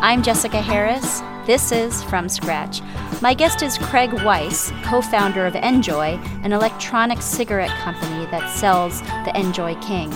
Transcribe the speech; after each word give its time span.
I'm 0.00 0.22
Jessica 0.22 0.62
Harris. 0.62 1.22
This 1.44 1.72
is 1.72 2.04
From 2.04 2.28
Scratch. 2.28 2.82
My 3.20 3.34
guest 3.34 3.62
is 3.62 3.76
Craig 3.78 4.12
Weiss, 4.22 4.70
co 4.84 5.02
founder 5.02 5.44
of 5.44 5.54
NJOY, 5.54 6.44
an 6.44 6.52
electronic 6.52 7.20
cigarette 7.20 7.76
company 7.80 8.24
that 8.26 8.48
sells 8.48 9.00
the 9.00 9.32
NJOY 9.34 9.82
King. 9.82 10.12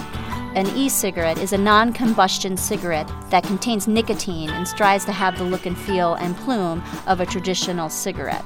An 0.55 0.69
e 0.77 0.89
cigarette 0.89 1.39
is 1.39 1.53
a 1.53 1.59
non 1.59 1.93
combustion 1.93 2.57
cigarette 2.57 3.11
that 3.31 3.43
contains 3.43 3.89
nicotine 3.89 4.51
and 4.51 4.69
strives 4.69 5.05
to 5.07 5.13
have 5.13 5.37
the 5.37 5.43
look 5.43 5.67
and 5.67 5.77
feel 5.77 6.15
and 6.15 6.37
plume 6.37 6.81
of 7.09 7.19
a 7.19 7.27
traditional 7.27 7.89
cigarette. 7.89 8.45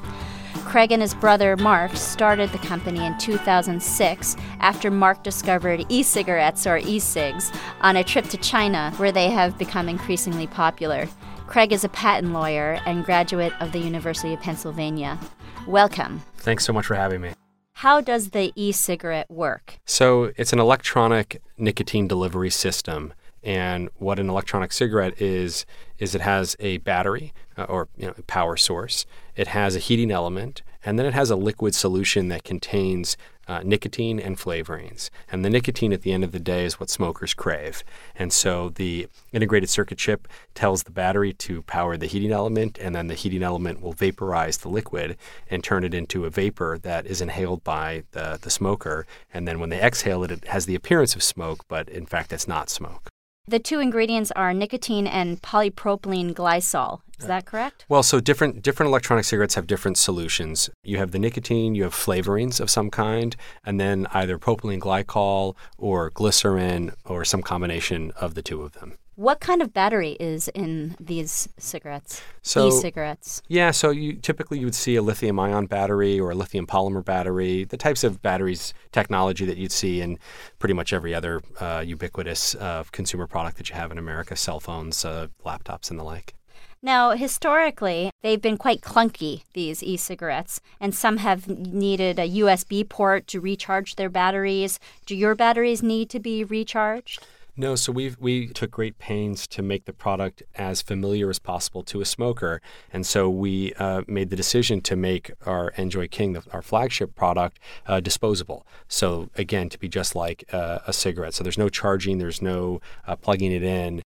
Craig 0.65 0.91
and 0.91 1.03
his 1.03 1.15
brother 1.15 1.55
Mark 1.57 1.95
started 1.97 2.51
the 2.51 2.59
company 2.59 3.05
in 3.05 3.17
2006 3.19 4.37
after 4.61 4.91
Mark 4.91 5.23
discovered 5.23 5.85
e 5.91 6.03
cigarettes 6.03 6.67
or 6.67 6.79
e 6.79 6.99
cigs 6.99 7.53
on 7.83 7.97
a 7.97 8.05
trip 8.05 8.25
to 8.31 8.39
China, 8.39 8.91
where 8.97 9.13
they 9.13 9.29
have 9.29 9.59
become 9.59 9.87
increasingly 9.87 10.47
popular. 10.47 11.07
Craig 11.47 11.73
is 11.73 11.85
a 11.85 11.89
patent 11.89 12.33
lawyer 12.33 12.81
and 12.87 13.05
graduate 13.05 13.53
of 13.61 13.73
the 13.73 13.79
University 13.79 14.35
of 14.35 14.41
Pennsylvania. 14.41 15.19
Welcome. 15.67 16.23
Thanks 16.39 16.65
so 16.65 16.73
much 16.73 16.87
for 16.87 16.95
having 16.95 17.21
me. 17.21 17.33
How 17.75 18.01
does 18.01 18.31
the 18.31 18.53
e 18.57 18.73
cigarette 18.73 19.31
work? 19.31 19.79
So, 19.85 20.33
it's 20.37 20.53
an 20.53 20.59
electronic 20.59 21.41
nicotine 21.57 22.09
delivery 22.09 22.51
system. 22.51 23.13
And 23.43 23.91
what 23.97 24.19
an 24.19 24.29
electronic 24.29 24.73
cigarette 24.73 25.21
is, 25.23 25.67
is 25.99 26.15
it 26.15 26.21
has 26.21 26.57
a 26.59 26.79
battery 26.79 27.33
uh, 27.57 27.65
or 27.65 27.89
you 27.97 28.09
know, 28.09 28.15
power 28.27 28.57
source, 28.57 29.07
it 29.37 29.49
has 29.49 29.77
a 29.77 29.79
heating 29.79 30.11
element, 30.11 30.63
and 30.85 30.99
then 30.99 31.07
it 31.07 31.15
has 31.15 31.31
a 31.31 31.37
liquid 31.37 31.75
solution 31.75 32.29
that 32.29 32.43
contains 32.43 33.17
uh, 33.49 33.63
nicotine 33.65 34.19
and 34.19 34.37
flavorings. 34.37 35.11
And 35.31 35.45
the 35.45 35.51
nicotine 35.51 35.93
at 35.93 36.03
the 36.03 36.13
end 36.13 36.25
of 36.25 36.33
the 36.33 36.41
day 36.41 36.65
is 36.65 36.81
what 36.81 36.91
smokers 36.91 37.35
crave. 37.35 37.83
And 38.15 38.33
so 38.33 38.71
the 38.71 39.09
integrated 39.33 39.69
circuit 39.69 39.99
chip 39.99 40.29
tells 40.55 40.83
the 40.83 40.91
battery 40.91 41.33
to 41.33 41.63
power 41.63 41.97
the 41.97 42.07
heating 42.07 42.33
element, 42.33 42.79
and 42.81 42.95
then 42.95 43.07
the 43.07 43.15
heating 43.15 43.43
element 43.43 43.81
will 43.81 43.93
vaporize 43.93 44.59
the 44.59 44.69
liquid 44.69 45.17
and 45.51 45.63
turn 45.63 45.85
it 45.85 45.95
into 45.95 46.25
a 46.25 46.31
vapor 46.31 46.79
that 46.83 47.07
is 47.07 47.21
inhaled 47.21 47.63
by 47.65 48.05
the, 48.13 48.39
the 48.41 48.51
smoker. 48.51 49.07
And 49.33 49.47
then 49.47 49.61
when 49.61 49.71
they 49.71 49.81
exhale 49.81 50.25
it, 50.25 50.31
it 50.31 50.49
has 50.49 50.67
the 50.67 50.75
appearance 50.75 51.15
of 51.15 51.23
smoke, 51.23 51.65
but 51.69 51.89
in 51.89 52.07
fact, 52.07 52.33
it's 52.33 52.49
not 52.49 52.71
smoke. 52.71 53.11
The 53.49 53.61
two 53.61 53.79
ingredients 53.79 54.33
are 54.33 54.53
nicotine 54.53 55.07
and 55.07 55.41
polypropylene 55.41 56.35
glycol. 56.35 57.03
Is 57.21 57.27
that 57.27 57.47
correct? 57.47 57.85
Well, 57.89 58.03
so 58.03 58.19
different 58.19 58.61
different 58.61 58.89
electronic 58.89 59.25
cigarettes 59.25 59.55
have 59.55 59.69
different 59.69 59.99
solutions. 59.99 60.69
You 60.83 60.99
have 60.99 61.13
the 61.13 61.21
nicotine, 61.21 61.77
you 61.77 61.85
have 61.85 61.95
flavorings 61.95 62.59
of 62.59 62.71
some 62.71 62.91
kind, 62.91 63.37
and 63.65 63.79
then 63.79 64.09
either 64.11 64.37
propylene 64.37 64.81
glycol 64.81 65.55
or 65.79 66.11
glycerin 66.11 66.91
or 67.05 67.25
some 67.25 67.41
combination 67.41 68.11
of 68.17 68.35
the 68.35 68.43
two 68.43 68.63
of 68.63 68.73
them. 68.73 68.99
What 69.17 69.41
kind 69.41 69.63
of 69.63 69.73
battery 69.73 70.13
is 70.21 70.49
in 70.49 70.95
these 71.01 71.49
cigarettes? 71.59 72.21
So, 72.43 72.69
e-cigarettes. 72.69 73.41
Yeah, 73.49 73.71
so 73.71 73.89
you 73.89 74.13
typically 74.13 74.59
you 74.59 74.67
would 74.67 74.75
see 74.75 74.95
a 74.95 75.01
lithium 75.01 75.41
ion 75.41 75.65
battery 75.65 76.21
or 76.21 76.33
a 76.33 76.35
lithium 76.35 76.67
polymer 76.67 77.03
battery, 77.03 77.65
the 77.65 77.79
types 77.79 78.05
of 78.05 78.21
batteries 78.21 78.75
technology 78.93 79.47
that 79.47 79.57
you'd 79.57 79.73
see 79.73 80.03
in 80.03 80.19
pretty 80.59 80.75
much 80.75 80.93
every 80.93 81.15
other 81.15 81.41
uh, 81.61 81.83
ubiquitous 81.85 82.55
uh, 82.57 82.85
consumer 82.93 83.27
product 83.27 83.57
that 83.57 83.71
you 83.71 83.75
have 83.75 83.91
in 83.91 83.97
America, 83.97 84.37
cell 84.37 84.61
phones, 84.61 85.03
uh, 85.03 85.29
laptops, 85.47 85.91
and 85.91 85.99
the 85.99 86.05
like. 86.05 86.35
Now, 86.83 87.13
historically, 87.13 88.11
they've 88.23 88.41
been 88.41 88.59
quite 88.59 88.83
clunky, 88.83 89.45
these 89.55 89.83
e 89.83 89.97
cigarettes, 89.97 90.61
and 90.79 90.95
some 90.95 91.17
have 91.17 91.49
needed 91.49 92.19
a 92.19 92.29
USB 92.29 92.87
port 92.87 93.27
to 93.29 93.41
recharge 93.41 93.97
their 93.97 94.11
batteries. 94.11 94.79
Do 95.07 95.17
your 95.17 95.35
batteries 95.35 95.83
need 95.83 96.11
to 96.11 96.21
be 96.21 96.45
recharged? 96.45 97.27
No, 97.59 97.75
so 97.75 97.91
we 97.91 98.15
we 98.19 98.49
took 98.49 98.71
great 98.71 98.99
pains 98.99 99.47
to 99.49 99.63
make 99.63 99.87
the 99.87 99.95
product 99.95 100.43
as 100.55 100.83
familiar 100.83 101.31
as 101.31 101.39
possible 101.39 101.83
to 101.85 102.03
a 102.03 102.05
smoker, 102.05 102.61
and 102.93 103.07
so 103.07 103.31
we 103.31 103.73
uh, 103.75 104.03
made 104.07 104.29
the 104.29 104.37
decision 104.37 104.83
to 104.83 104.95
make 104.95 105.31
our 105.47 105.73
NJOY 105.73 106.11
King, 106.11 106.35
the, 106.35 106.43
our 106.53 106.61
flagship 106.61 107.15
product, 107.15 107.59
uh, 107.87 108.01
disposable. 108.01 108.67
So 108.89 109.31
again, 109.37 109.71
to 109.71 109.79
be 109.79 109.89
just 109.89 110.15
like 110.15 110.45
uh, 110.53 110.81
a 110.87 110.93
cigarette. 110.93 111.33
So 111.33 111.43
there's 111.43 111.57
no 111.57 111.71
charging, 111.71 112.19
there's 112.19 112.43
no 112.43 112.83
uh, 113.07 113.17
plugging 113.17 113.53
it 113.53 113.63
in. 113.63 114.03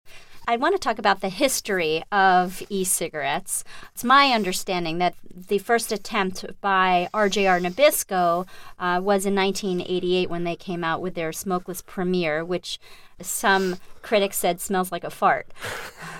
I 0.47 0.57
want 0.57 0.73
to 0.73 0.79
talk 0.79 0.97
about 0.97 1.21
the 1.21 1.29
history 1.29 2.03
of 2.11 2.63
e 2.69 2.83
cigarettes. 2.83 3.63
It's 3.93 4.03
my 4.03 4.31
understanding 4.31 4.97
that 4.99 5.15
the 5.23 5.59
first 5.59 5.91
attempt 5.91 6.43
by 6.61 7.07
RJR 7.13 7.61
Nabisco 7.61 8.47
uh, 8.79 8.99
was 9.01 9.25
in 9.25 9.35
1988 9.35 10.29
when 10.29 10.43
they 10.45 10.55
came 10.55 10.83
out 10.83 11.01
with 11.01 11.13
their 11.13 11.31
smokeless 11.31 11.83
Premier, 11.83 12.43
which 12.43 12.79
some 13.21 13.77
critics 14.01 14.37
said 14.37 14.59
smells 14.61 14.91
like 14.91 15.03
a 15.03 15.09
fart. 15.09 15.47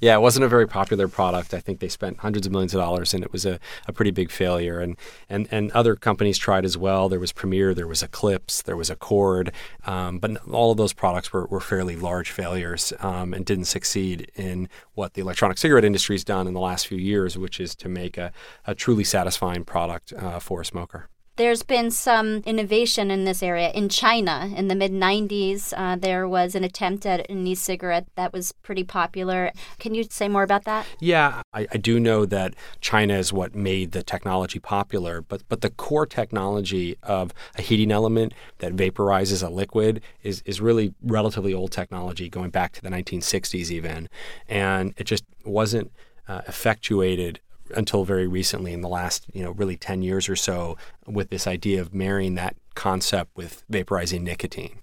yeah, 0.00 0.14
it 0.14 0.20
wasn't 0.20 0.44
a 0.44 0.48
very 0.48 0.66
popular 0.66 1.08
product. 1.08 1.54
I 1.54 1.60
think 1.60 1.80
they 1.80 1.88
spent 1.88 2.18
hundreds 2.18 2.46
of 2.46 2.52
millions 2.52 2.74
of 2.74 2.80
dollars 2.80 3.14
and 3.14 3.22
it 3.22 3.32
was 3.32 3.44
a, 3.44 3.58
a 3.86 3.92
pretty 3.92 4.10
big 4.10 4.30
failure. 4.30 4.80
And, 4.80 4.96
and, 5.28 5.48
and 5.50 5.70
other 5.72 5.96
companies 5.96 6.38
tried 6.38 6.64
as 6.64 6.76
well. 6.76 7.08
There 7.08 7.20
was 7.20 7.32
Premier, 7.32 7.74
there 7.74 7.86
was 7.86 8.02
Eclipse, 8.02 8.62
there 8.62 8.76
was 8.76 8.90
Accord, 8.90 9.52
um, 9.86 10.18
but 10.18 10.36
all 10.48 10.70
of 10.70 10.76
those 10.76 10.92
products 10.92 11.32
were, 11.32 11.46
were 11.46 11.60
fairly 11.60 11.96
large 11.96 12.30
failures 12.30 12.92
um, 13.00 13.34
and 13.34 13.44
didn't 13.44 13.66
succeed 13.66 14.30
in 14.34 14.68
what 14.94 15.14
the 15.14 15.20
electronic 15.20 15.58
cigarette 15.58 15.84
industry 15.84 16.14
has 16.14 16.24
done 16.24 16.46
in 16.46 16.54
the 16.54 16.60
last 16.60 16.86
few 16.86 16.98
years, 16.98 17.36
which 17.36 17.60
is 17.60 17.74
to 17.76 17.88
make 17.88 18.16
a, 18.16 18.32
a 18.66 18.74
truly 18.74 19.04
satisfying 19.04 19.64
product 19.64 20.12
uh, 20.14 20.38
for 20.38 20.60
a 20.60 20.64
smoker. 20.64 21.08
There's 21.36 21.64
been 21.64 21.90
some 21.90 22.42
innovation 22.46 23.10
in 23.10 23.24
this 23.24 23.42
area. 23.42 23.70
In 23.70 23.88
China, 23.88 24.52
in 24.54 24.68
the 24.68 24.76
mid 24.76 24.92
90s, 24.92 25.72
uh, 25.76 25.96
there 25.96 26.28
was 26.28 26.54
an 26.54 26.62
attempt 26.62 27.04
at 27.06 27.28
an 27.28 27.44
e 27.44 27.56
cigarette 27.56 28.06
that 28.14 28.32
was 28.32 28.52
pretty 28.52 28.84
popular. 28.84 29.50
Can 29.80 29.96
you 29.96 30.04
say 30.04 30.28
more 30.28 30.44
about 30.44 30.62
that? 30.64 30.86
Yeah, 31.00 31.42
I, 31.52 31.66
I, 31.72 31.76
do 31.78 31.98
know 31.98 32.24
that 32.24 32.54
China 32.80 33.14
is 33.14 33.32
what 33.32 33.52
made 33.52 33.90
the 33.90 34.04
technology 34.04 34.60
popular, 34.60 35.22
but, 35.22 35.42
but 35.48 35.60
the 35.60 35.70
core 35.70 36.06
technology 36.06 36.96
of 37.02 37.34
a 37.58 37.62
heating 37.62 37.90
element 37.90 38.32
that 38.58 38.76
vaporizes 38.76 39.44
a 39.44 39.50
liquid 39.50 40.02
is, 40.22 40.40
is 40.46 40.60
really 40.60 40.94
relatively 41.02 41.52
old 41.52 41.72
technology, 41.72 42.28
going 42.28 42.50
back 42.50 42.72
to 42.74 42.82
the 42.82 42.90
1960s 42.90 43.72
even. 43.72 44.08
And 44.48 44.94
it 44.98 45.04
just 45.04 45.24
wasn't 45.44 45.90
uh, 46.28 46.42
effectuated 46.46 47.40
until 47.76 48.04
very 48.04 48.26
recently 48.26 48.72
in 48.72 48.80
the 48.80 48.88
last 48.88 49.26
you 49.32 49.42
know 49.42 49.50
really 49.52 49.76
10 49.76 50.02
years 50.02 50.28
or 50.28 50.36
so 50.36 50.76
with 51.06 51.30
this 51.30 51.46
idea 51.46 51.80
of 51.80 51.94
marrying 51.94 52.34
that 52.34 52.56
concept 52.74 53.30
with 53.36 53.62
vaporizing 53.70 54.22
nicotine 54.22 54.78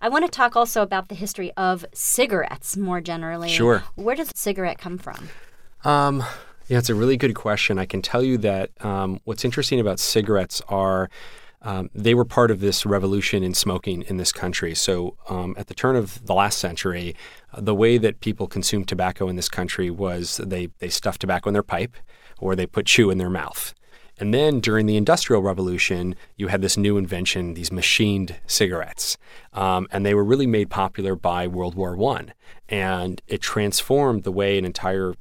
I 0.00 0.08
want 0.08 0.24
to 0.24 0.30
talk 0.30 0.56
also 0.56 0.82
about 0.82 1.08
the 1.08 1.14
history 1.14 1.52
of 1.56 1.86
cigarettes 1.94 2.76
more 2.76 3.00
generally. 3.00 3.48
Sure. 3.48 3.84
Where 3.94 4.16
does 4.16 4.32
cigarette 4.34 4.76
come 4.78 4.98
from? 4.98 5.28
Um, 5.84 6.24
yeah, 6.66 6.78
it's 6.78 6.90
a 6.90 6.94
really 6.96 7.16
good 7.16 7.36
question. 7.36 7.78
I 7.78 7.86
can 7.86 8.02
tell 8.02 8.20
you 8.20 8.36
that 8.38 8.70
um, 8.84 9.20
what's 9.22 9.44
interesting 9.44 9.78
about 9.78 10.00
cigarettes 10.00 10.60
are 10.68 11.08
um, 11.64 11.90
they 11.94 12.14
were 12.14 12.24
part 12.24 12.50
of 12.50 12.58
this 12.60 12.84
revolution 12.84 13.42
in 13.42 13.54
smoking 13.54 14.02
in 14.02 14.16
this 14.16 14.32
country. 14.32 14.74
So, 14.74 15.16
um, 15.28 15.54
at 15.56 15.68
the 15.68 15.74
turn 15.74 15.94
of 15.94 16.24
the 16.26 16.34
last 16.34 16.58
century, 16.58 17.14
the 17.56 17.74
way 17.74 17.98
that 17.98 18.20
people 18.20 18.46
consumed 18.46 18.88
tobacco 18.88 19.28
in 19.28 19.36
this 19.36 19.48
country 19.48 19.90
was 19.90 20.38
they, 20.38 20.68
they 20.78 20.88
stuffed 20.88 21.20
tobacco 21.20 21.50
in 21.50 21.54
their 21.54 21.62
pipe 21.62 21.96
or 22.38 22.56
they 22.56 22.66
put 22.66 22.86
chew 22.86 23.10
in 23.10 23.18
their 23.18 23.30
mouth. 23.30 23.74
And 24.18 24.32
then 24.32 24.60
during 24.60 24.86
the 24.86 24.96
Industrial 24.96 25.42
Revolution, 25.42 26.14
you 26.36 26.48
had 26.48 26.62
this 26.62 26.76
new 26.76 26.96
invention, 26.96 27.54
these 27.54 27.72
machined 27.72 28.36
cigarettes. 28.46 29.16
Um, 29.52 29.88
and 29.90 30.04
they 30.04 30.14
were 30.14 30.24
really 30.24 30.46
made 30.46 30.70
popular 30.70 31.16
by 31.16 31.46
World 31.46 31.74
War 31.74 32.00
I. 32.16 32.26
And 32.68 33.20
it 33.26 33.40
transformed 33.40 34.22
the 34.22 34.32
way 34.32 34.58
an 34.58 34.64
entire 34.64 35.14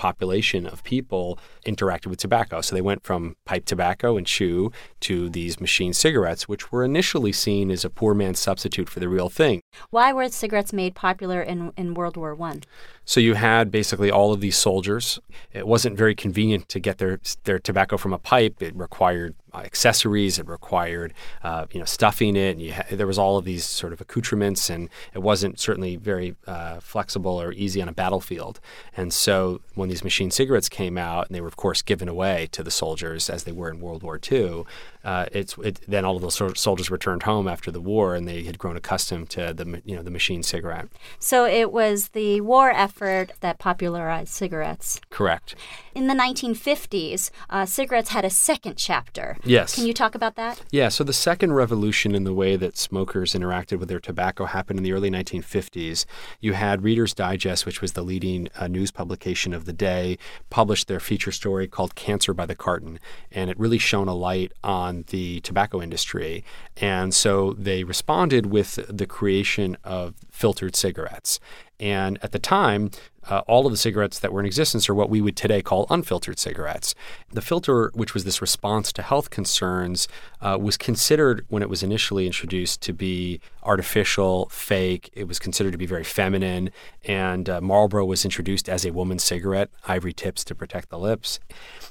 population 0.00 0.66
of 0.66 0.82
people 0.82 1.38
interacted 1.66 2.06
with 2.06 2.18
tobacco. 2.18 2.62
So 2.62 2.74
they 2.74 2.80
went 2.80 3.04
from 3.04 3.36
pipe 3.44 3.66
tobacco 3.66 4.16
and 4.16 4.26
chew 4.26 4.72
to 5.00 5.28
these 5.28 5.60
machine 5.60 5.92
cigarettes, 5.92 6.48
which 6.48 6.72
were 6.72 6.82
initially 6.82 7.32
seen 7.32 7.70
as 7.70 7.84
a 7.84 7.90
poor 7.90 8.14
man's 8.14 8.40
substitute 8.40 8.88
for 8.88 8.98
the 8.98 9.10
real 9.10 9.28
thing. 9.28 9.60
Why 9.90 10.14
were 10.14 10.26
cigarettes 10.30 10.72
made 10.72 10.94
popular 10.94 11.42
in, 11.42 11.74
in 11.76 11.92
World 11.92 12.16
War 12.16 12.34
One? 12.34 12.62
So 13.10 13.18
you 13.18 13.34
had 13.34 13.72
basically 13.72 14.08
all 14.08 14.32
of 14.32 14.40
these 14.40 14.56
soldiers. 14.56 15.18
It 15.52 15.66
wasn't 15.66 15.98
very 15.98 16.14
convenient 16.14 16.68
to 16.68 16.78
get 16.78 16.98
their 16.98 17.18
their 17.42 17.58
tobacco 17.58 17.96
from 17.96 18.12
a 18.12 18.18
pipe. 18.18 18.62
It 18.62 18.72
required 18.76 19.34
accessories. 19.52 20.38
It 20.38 20.46
required 20.46 21.12
uh, 21.42 21.66
you 21.72 21.80
know 21.80 21.86
stuffing 21.86 22.36
it. 22.36 22.56
And 22.56 22.70
ha- 22.70 22.84
there 22.88 23.08
was 23.08 23.18
all 23.18 23.36
of 23.36 23.44
these 23.44 23.64
sort 23.64 23.92
of 23.92 24.00
accoutrements, 24.00 24.70
and 24.70 24.88
it 25.12 25.18
wasn't 25.18 25.58
certainly 25.58 25.96
very 25.96 26.36
uh, 26.46 26.78
flexible 26.78 27.42
or 27.42 27.50
easy 27.52 27.82
on 27.82 27.88
a 27.88 27.92
battlefield. 27.92 28.60
And 28.96 29.12
so 29.12 29.60
when 29.74 29.88
these 29.88 30.04
machine 30.04 30.30
cigarettes 30.30 30.68
came 30.68 30.96
out, 30.96 31.26
and 31.26 31.34
they 31.34 31.40
were 31.40 31.48
of 31.48 31.56
course 31.56 31.82
given 31.82 32.08
away 32.08 32.48
to 32.52 32.62
the 32.62 32.70
soldiers 32.70 33.28
as 33.28 33.42
they 33.42 33.52
were 33.52 33.70
in 33.70 33.80
World 33.80 34.04
War 34.04 34.20
II, 34.30 34.66
uh, 35.02 35.26
it's 35.32 35.58
it, 35.58 35.80
then 35.88 36.04
all 36.04 36.14
of 36.14 36.22
those 36.22 36.60
soldiers 36.60 36.92
returned 36.92 37.24
home 37.24 37.48
after 37.48 37.72
the 37.72 37.80
war, 37.80 38.14
and 38.14 38.28
they 38.28 38.44
had 38.44 38.56
grown 38.56 38.76
accustomed 38.76 39.30
to 39.30 39.52
the 39.52 39.82
you 39.84 39.96
know 39.96 40.02
the 40.04 40.12
machine 40.12 40.44
cigarette. 40.44 40.86
So 41.18 41.44
it 41.44 41.72
was 41.72 42.10
the 42.10 42.40
war 42.42 42.70
effort 42.70 42.99
that 43.00 43.58
popularized 43.58 44.32
cigarettes. 44.32 45.00
Correct. 45.10 45.54
In 45.94 46.06
the 46.06 46.14
1950s, 46.14 47.30
uh, 47.48 47.66
cigarettes 47.66 48.10
had 48.10 48.24
a 48.24 48.30
second 48.30 48.76
chapter. 48.76 49.36
Yes. 49.44 49.74
Can 49.74 49.86
you 49.86 49.94
talk 49.94 50.14
about 50.14 50.36
that? 50.36 50.62
Yeah, 50.70 50.88
so 50.88 51.02
the 51.02 51.12
second 51.12 51.52
revolution 51.54 52.14
in 52.14 52.24
the 52.24 52.34
way 52.34 52.56
that 52.56 52.76
smokers 52.76 53.32
interacted 53.32 53.78
with 53.78 53.88
their 53.88 54.00
tobacco 54.00 54.44
happened 54.44 54.78
in 54.78 54.82
the 54.82 54.92
early 54.92 55.10
1950s. 55.10 56.04
You 56.40 56.52
had 56.52 56.82
Reader's 56.82 57.14
Digest, 57.14 57.66
which 57.66 57.80
was 57.80 57.92
the 57.92 58.02
leading 58.02 58.48
uh, 58.56 58.68
news 58.68 58.90
publication 58.90 59.52
of 59.52 59.64
the 59.64 59.72
day, 59.72 60.18
published 60.50 60.86
their 60.86 61.00
feature 61.00 61.32
story 61.32 61.66
called 61.66 61.94
Cancer 61.94 62.34
by 62.34 62.46
the 62.46 62.54
Carton. 62.54 63.00
And 63.32 63.50
it 63.50 63.58
really 63.58 63.78
shone 63.78 64.08
a 64.08 64.14
light 64.14 64.52
on 64.62 65.04
the 65.08 65.40
tobacco 65.40 65.80
industry. 65.80 66.44
And 66.76 67.14
so 67.14 67.54
they 67.54 67.84
responded 67.84 68.46
with 68.46 68.78
the 68.88 69.06
creation 69.06 69.76
of 69.84 70.14
filtered 70.40 70.74
cigarettes. 70.74 71.38
And 71.78 72.18
at 72.22 72.32
the 72.32 72.38
time, 72.38 72.90
uh, 73.28 73.42
all 73.46 73.66
of 73.66 73.72
the 73.72 73.76
cigarettes 73.76 74.18
that 74.18 74.32
were 74.32 74.40
in 74.40 74.46
existence 74.46 74.88
are 74.88 74.94
what 74.94 75.10
we 75.10 75.20
would 75.20 75.36
today 75.36 75.62
call 75.62 75.86
unfiltered 75.90 76.38
cigarettes. 76.38 76.94
The 77.30 77.42
filter, 77.42 77.90
which 77.94 78.14
was 78.14 78.24
this 78.24 78.40
response 78.40 78.92
to 78.94 79.02
health 79.02 79.30
concerns, 79.30 80.08
uh, 80.40 80.58
was 80.60 80.76
considered 80.76 81.44
when 81.48 81.62
it 81.62 81.68
was 81.68 81.82
initially 81.82 82.26
introduced 82.26 82.80
to 82.82 82.92
be 82.92 83.40
artificial, 83.62 84.48
fake. 84.50 85.10
It 85.12 85.28
was 85.28 85.38
considered 85.38 85.72
to 85.72 85.78
be 85.78 85.86
very 85.86 86.04
feminine. 86.04 86.70
And 87.04 87.48
uh, 87.48 87.60
Marlboro 87.60 88.04
was 88.04 88.24
introduced 88.24 88.68
as 88.68 88.84
a 88.84 88.92
woman's 88.92 89.22
cigarette, 89.22 89.70
ivory 89.86 90.12
tips 90.12 90.44
to 90.44 90.54
protect 90.54 90.88
the 90.88 90.98
lips. 90.98 91.40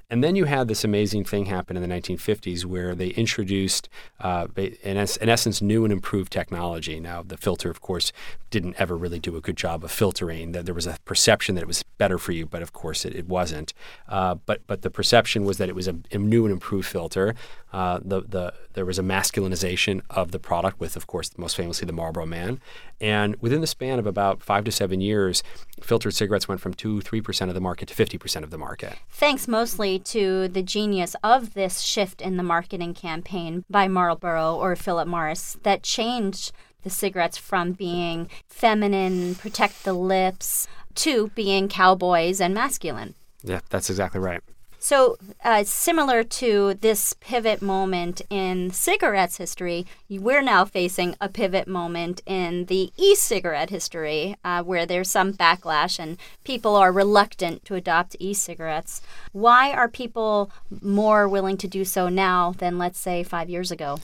And 0.10 0.24
then 0.24 0.36
you 0.36 0.46
had 0.46 0.68
this 0.68 0.84
amazing 0.84 1.26
thing 1.26 1.46
happen 1.46 1.78
in 1.78 1.88
the 1.88 1.96
1950s 1.96 2.66
where 2.66 2.96
they 2.96 3.10
introduced, 3.10 3.90
uh, 4.20 4.48
in, 4.56 4.98
es- 4.98 5.18
in, 5.18 5.30
essence, 5.30 5.62
new 5.62 5.84
and 5.84 5.94
improved 5.94 6.32
technology. 6.34 7.00
Now, 7.00 7.22
the 7.22 7.38
filter, 7.38 7.70
of 7.70 7.82
course, 7.82 8.12
didn't 8.50 8.76
ever 8.80 8.98
really 8.98 9.20
do 9.20 9.36
a 9.36 9.42
good 9.42 9.56
job 9.56 9.84
of 9.84 9.92
filtering. 9.92 10.52
There 10.52 10.74
was 10.74 10.88
a 10.88 10.98
perception 11.30 11.54
that 11.54 11.62
it 11.62 11.68
was 11.68 11.84
better 12.00 12.18
for 12.18 12.32
you, 12.32 12.48
but 12.48 12.64
of 12.64 12.74
course 12.74 13.06
it, 13.06 13.14
it 13.16 13.28
wasn't. 13.28 13.72
Uh, 14.08 14.34
but 14.48 14.66
but 14.66 14.82
the 14.82 14.90
perception 14.90 15.46
was 15.46 15.58
that 15.60 15.70
it 15.70 15.76
was 15.76 15.88
a, 15.88 15.96
a 16.12 16.18
new 16.18 16.46
and 16.46 16.52
improved 16.52 16.88
filter. 16.88 17.36
Uh, 17.72 18.00
the 18.04 18.22
the 18.22 18.52
there 18.74 18.86
was 18.86 18.98
a 18.98 19.04
masculinization 19.04 20.02
of 20.10 20.32
the 20.32 20.40
product 20.40 20.80
with, 20.80 20.96
of 20.96 21.06
course, 21.06 21.38
most 21.38 21.56
famously 21.56 21.86
the 21.86 21.94
Marlboro 21.94 22.26
Man. 22.26 22.60
And 23.00 23.36
within 23.42 23.62
the 23.62 23.68
span 23.68 24.00
of 24.00 24.08
about 24.08 24.42
five 24.42 24.64
to 24.64 24.72
seven 24.72 25.02
years, 25.02 25.44
filtered 25.82 26.16
cigarettes 26.16 26.48
went 26.48 26.62
from 26.62 26.74
two 26.74 27.02
three 27.02 27.22
percent 27.22 27.50
of 27.52 27.56
the 27.56 27.62
market 27.62 27.90
to 27.90 27.94
fifty 27.94 28.18
percent 28.18 28.44
of 28.44 28.50
the 28.50 28.58
market. 28.58 28.94
Thanks 29.12 29.48
mostly 29.48 30.00
to 30.00 30.48
the 30.48 30.64
genius 30.64 31.16
of 31.24 31.54
this 31.54 31.82
shift 31.82 32.22
in 32.22 32.38
the 32.38 32.44
marketing 32.44 32.96
campaign 32.96 33.66
by 33.70 33.88
Marlboro 33.88 34.56
or 34.56 34.76
Philip 34.76 35.08
Morris 35.08 35.58
that 35.62 35.84
changed 35.84 36.52
the 36.84 36.90
cigarettes 36.90 37.38
from 37.38 37.74
being 37.74 38.30
feminine, 38.48 39.36
protect 39.36 39.84
the 39.84 39.94
lips, 39.94 40.68
to 40.96 41.30
being 41.30 41.68
cowboys 41.68 42.42
and 42.42 42.54
masculine. 42.54 43.16
Yeah, 43.44 43.62
that's 43.70 43.90
exactly 43.90 44.20
right. 44.20 44.42
So, 44.82 45.18
uh, 45.44 45.66
similar 45.66 46.24
to 46.24 46.74
this 46.76 47.12
pivot 47.12 47.62
moment 47.62 48.22
in 48.30 48.72
cigarettes 48.72 49.36
history, 49.36 49.86
we're 50.10 50.42
now 50.42 50.64
facing 50.64 51.16
a 51.20 51.28
pivot 51.28 51.68
moment 51.68 52.22
in 52.26 52.66
the 52.66 52.90
e 52.96 53.14
cigarette 53.14 53.72
history 53.72 54.38
uh, 54.46 54.64
where 54.64 54.86
there's 54.86 55.10
some 55.10 55.34
backlash 55.34 56.00
and 56.00 56.18
people 56.46 56.78
are 56.78 56.94
reluctant 56.94 57.66
to 57.66 57.76
adopt 57.76 58.16
e 58.20 58.34
cigarettes. 58.34 59.02
Why 59.34 59.74
are 59.74 59.90
people 59.90 60.50
more 60.82 61.28
willing 61.28 61.58
to 61.58 61.68
do 61.68 61.84
so 61.84 62.08
now 62.08 62.54
than, 62.58 62.78
let's 62.78 63.00
say, 63.00 63.22
five 63.22 63.50
years 63.50 63.72
ago? 63.72 64.00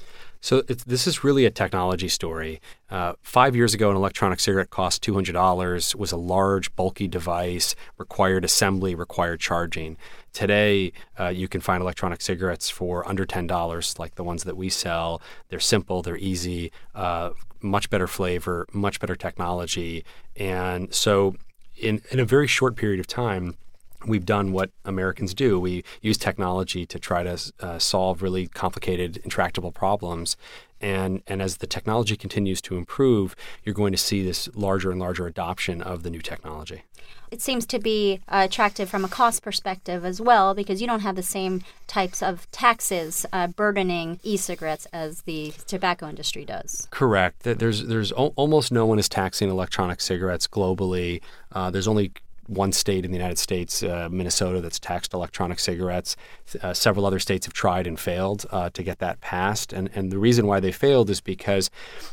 So 0.46 0.62
this 0.62 1.08
is 1.08 1.24
really 1.24 1.46
a 1.46 1.50
technology 1.50 2.08
story. 2.08 2.62
Uh, 2.92 3.14
five 3.24 3.56
years 3.56 3.74
ago, 3.74 3.90
an 3.90 3.96
electronic 3.96 4.40
cigarette 4.40 4.70
cost 4.70 5.04
$200, 5.04 5.96
was 5.96 6.12
a 6.12 6.18
large, 6.18 6.76
bulky 6.76 7.08
device, 7.08 7.76
required 7.98 8.46
assembly, 8.46 8.94
required 8.94 9.40
charging. 9.40 9.98
Today, 10.34 10.94
uh, 11.20 11.30
you 11.30 11.48
can 11.48 11.62
find 11.62 11.82
electronic 11.82 12.22
cigarettes 12.22 12.70
for 12.70 13.08
under 13.10 13.26
$10, 13.26 13.98
like 13.98 14.14
the 14.14 14.24
ones 14.24 14.44
that 14.44 14.56
we 14.56 14.70
sell. 14.70 15.20
They're 15.50 15.60
simple, 15.60 16.04
they're 16.04 16.16
easy, 16.16 16.72
uh, 16.94 17.32
much 17.60 17.90
better 17.90 18.06
flavor, 18.06 18.68
much 18.72 19.00
better 19.00 19.16
technology. 19.16 20.06
And 20.36 20.94
so, 20.94 21.38
in, 21.76 22.04
in 22.12 22.20
a 22.20 22.26
very 22.26 22.46
short 22.46 22.76
period 22.76 23.00
of 23.00 23.08
time, 23.08 23.58
we've 24.08 24.26
done 24.26 24.52
what 24.52 24.72
Americans 24.84 25.34
do. 25.34 25.60
We 25.60 25.84
use 26.02 26.18
technology 26.18 26.86
to 26.86 27.00
try 27.00 27.24
to 27.24 27.40
uh, 27.60 27.80
solve 27.80 28.22
really 28.22 28.48
complicated, 28.48 29.18
intractable 29.18 29.72
problems. 29.72 30.38
And, 30.82 31.24
and 31.26 31.42
as 31.42 31.58
the 31.58 31.68
technology 31.68 32.16
continues 32.16 32.62
to 32.64 32.78
improve, 32.78 33.36
you're 33.64 33.76
going 33.76 33.94
to 33.94 33.98
see 33.98 34.24
this 34.24 34.50
larger 34.56 34.92
and 34.92 35.00
larger 35.00 35.26
adoption 35.26 35.82
of 35.82 36.04
the 36.04 36.10
new 36.10 36.22
technology. 36.22 36.84
It 37.32 37.42
seems 37.42 37.66
to 37.68 37.80
be 37.80 38.22
uh, 38.28 38.44
attractive 38.46 38.90
from 38.90 39.04
a 39.04 39.08
cost 39.08 39.42
perspective 39.42 40.06
as 40.06 40.22
well 40.22 40.54
because 40.54 40.80
you 40.80 40.88
don't 40.88 41.00
have 41.02 41.16
the 41.16 41.24
same 41.24 41.64
types 41.88 42.22
of 42.22 42.50
taxes 42.52 43.26
uh, 43.34 43.48
burdening 43.48 44.20
e-cigarettes 44.24 44.86
as 44.94 45.24
the 45.24 45.54
tobacco 45.66 46.08
industry 46.08 46.46
does. 46.46 46.88
Correct. 46.92 47.44
There's 47.44 47.86
there's 47.86 48.12
almost 48.12 48.72
no 48.72 48.86
one 48.86 49.00
is 49.00 49.10
taxing 49.10 49.50
electronic 49.50 50.02
cigarettes 50.02 50.48
globally. 50.48 51.22
Uh, 51.52 51.72
there's 51.72 51.88
only 51.88 52.12
one 52.48 52.72
state 52.72 53.06
in 53.06 53.12
the 53.12 53.18
United 53.18 53.40
States, 53.40 53.84
uh, 53.84 54.08
Minnesota, 54.12 54.62
that's 54.62 54.80
taxed 54.80 55.14
electronic 55.14 55.60
cigarettes. 55.60 56.16
Uh, 56.62 56.74
several 56.74 57.06
other 57.06 57.20
states 57.20 57.46
have 57.46 57.54
tried 57.54 57.88
and 57.88 58.00
failed 58.00 58.46
uh, 58.52 58.70
to 58.72 58.84
get 58.84 59.00
that 59.00 59.22
passed. 59.22 59.74
And, 59.74 59.90
and 59.96 60.12
the 60.12 60.18
reason 60.18 60.46
why 60.46 60.60
they 60.60 60.72
failed 60.72 61.10
is 61.10 61.22
because 61.22 61.70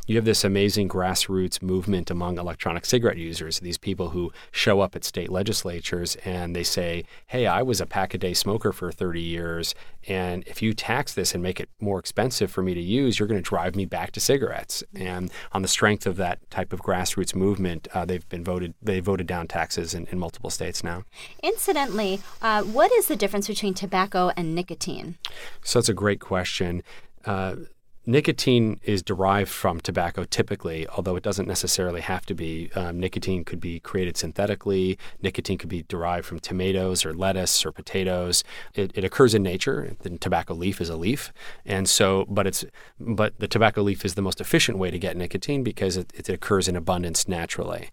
you 0.07 0.15
have 0.15 0.25
this 0.25 0.43
amazing 0.43 0.89
grassroots 0.89 1.61
movement 1.61 2.09
among 2.09 2.37
electronic 2.37 2.85
cigarette 2.85 3.17
users, 3.17 3.59
these 3.59 3.77
people 3.77 4.09
who 4.09 4.31
show 4.51 4.81
up 4.81 4.95
at 4.95 5.03
state 5.03 5.29
legislatures 5.29 6.15
and 6.25 6.55
they 6.55 6.63
say, 6.63 7.03
hey, 7.27 7.45
I 7.45 7.61
was 7.61 7.79
a 7.79 7.85
pack 7.85 8.13
a 8.13 8.17
day 8.17 8.33
smoker 8.33 8.73
for 8.73 8.91
30 8.91 9.21
years. 9.21 9.75
And 10.07 10.43
if 10.47 10.61
you 10.61 10.73
tax 10.73 11.13
this 11.13 11.33
and 11.33 11.41
make 11.41 11.59
it 11.59 11.69
more 11.79 11.99
expensive 11.99 12.51
for 12.51 12.61
me 12.61 12.73
to 12.73 12.81
use, 12.81 13.19
you're 13.19 13.27
going 13.27 13.41
to 13.41 13.49
drive 13.49 13.75
me 13.75 13.85
back 13.85 14.11
to 14.13 14.19
cigarettes. 14.19 14.83
And 14.95 15.31
on 15.51 15.61
the 15.61 15.67
strength 15.67 16.05
of 16.05 16.17
that 16.17 16.39
type 16.49 16.73
of 16.73 16.81
grassroots 16.81 17.35
movement, 17.35 17.87
uh, 17.93 18.05
they've 18.05 18.27
been 18.29 18.43
voted, 18.43 18.73
they 18.81 18.99
voted 18.99 19.27
down 19.27 19.47
taxes 19.47 19.93
in, 19.93 20.07
in 20.07 20.19
multiple 20.25 20.49
states 20.49 20.79
now. 20.83 21.03
Incidentally, 21.51 22.13
uh, 22.41 22.63
what 22.77 22.89
is 22.93 23.07
the 23.07 23.17
difference 23.23 23.47
between 23.53 23.73
tobacco 23.73 24.31
and 24.37 24.55
nicotine? 24.55 25.17
So 25.63 25.79
that's 25.79 25.89
a 25.89 25.99
great 26.03 26.21
question. 26.21 26.81
Uh, 27.25 27.55
nicotine 28.05 28.79
is 28.83 29.01
derived 29.01 29.49
from 29.49 29.79
tobacco 29.79 30.23
typically, 30.25 30.87
although 30.89 31.15
it 31.15 31.23
doesn't 31.23 31.47
necessarily 31.47 32.01
have 32.01 32.25
to 32.25 32.33
be. 32.33 32.69
Um, 32.75 32.99
nicotine 32.99 33.43
could 33.43 33.59
be 33.59 33.79
created 33.79 34.17
synthetically. 34.17 34.97
Nicotine 35.21 35.57
could 35.57 35.69
be 35.69 35.83
derived 35.83 36.25
from 36.25 36.39
tomatoes 36.39 37.05
or 37.05 37.13
lettuce 37.13 37.65
or 37.65 37.71
potatoes. 37.71 38.43
It, 38.73 38.91
it 38.95 39.03
occurs 39.03 39.33
in 39.33 39.43
nature. 39.43 39.95
The 39.99 40.17
tobacco 40.17 40.53
leaf 40.53 40.81
is 40.81 40.89
a 40.89 40.97
leaf, 40.97 41.31
and 41.65 41.87
so, 41.87 42.25
but 42.29 42.45
it's 42.47 42.65
but 42.99 43.39
the 43.39 43.47
tobacco 43.47 43.81
leaf 43.81 44.05
is 44.05 44.15
the 44.15 44.21
most 44.21 44.41
efficient 44.41 44.77
way 44.77 44.91
to 44.91 44.99
get 44.99 45.17
nicotine 45.17 45.63
because 45.63 45.97
it, 45.97 46.11
it 46.13 46.29
occurs 46.29 46.67
in 46.67 46.75
abundance 46.75 47.27
naturally. 47.27 47.89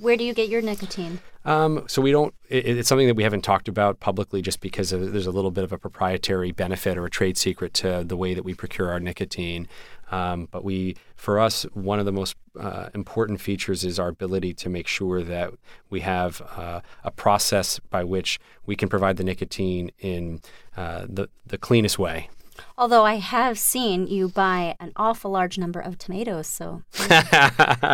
Where 0.00 0.16
do 0.16 0.24
you 0.24 0.34
get 0.34 0.48
your 0.48 0.62
nicotine? 0.62 1.20
Um, 1.44 1.84
so 1.86 2.02
we 2.02 2.10
don't. 2.10 2.34
It, 2.48 2.78
it's 2.78 2.88
something 2.88 3.06
that 3.06 3.14
we 3.14 3.22
haven't 3.22 3.42
talked 3.42 3.68
about 3.68 4.00
publicly, 4.00 4.42
just 4.42 4.60
because 4.60 4.92
of, 4.92 5.12
there's 5.12 5.26
a 5.26 5.30
little 5.30 5.52
bit 5.52 5.64
of 5.64 5.72
a 5.72 5.78
proprietary 5.78 6.52
benefit 6.52 6.98
or 6.98 7.06
a 7.06 7.10
trade 7.10 7.38
secret 7.38 7.72
to 7.74 8.04
the 8.04 8.16
way 8.16 8.34
that 8.34 8.44
we 8.44 8.52
procure 8.54 8.90
our 8.90 9.00
nicotine. 9.00 9.68
Um, 10.10 10.48
but 10.50 10.64
we, 10.64 10.96
for 11.14 11.38
us, 11.38 11.62
one 11.72 11.98
of 11.98 12.04
the 12.04 12.12
most 12.12 12.36
uh, 12.58 12.88
important 12.94 13.40
features 13.40 13.84
is 13.84 13.98
our 13.98 14.08
ability 14.08 14.54
to 14.54 14.68
make 14.68 14.86
sure 14.86 15.22
that 15.22 15.52
we 15.90 16.00
have 16.00 16.42
uh, 16.56 16.80
a 17.04 17.10
process 17.10 17.78
by 17.78 18.04
which 18.04 18.38
we 18.66 18.76
can 18.76 18.88
provide 18.88 19.16
the 19.16 19.24
nicotine 19.24 19.90
in 19.98 20.40
uh, 20.76 21.06
the 21.08 21.28
the 21.46 21.58
cleanest 21.58 21.98
way. 21.98 22.28
Although 22.78 23.04
I 23.04 23.14
have 23.14 23.58
seen 23.58 24.06
you 24.06 24.28
buy 24.28 24.76
an 24.78 24.92
awful 24.96 25.30
large 25.30 25.56
number 25.56 25.80
of 25.80 25.96
tomatoes, 25.96 26.46
so. 26.46 26.82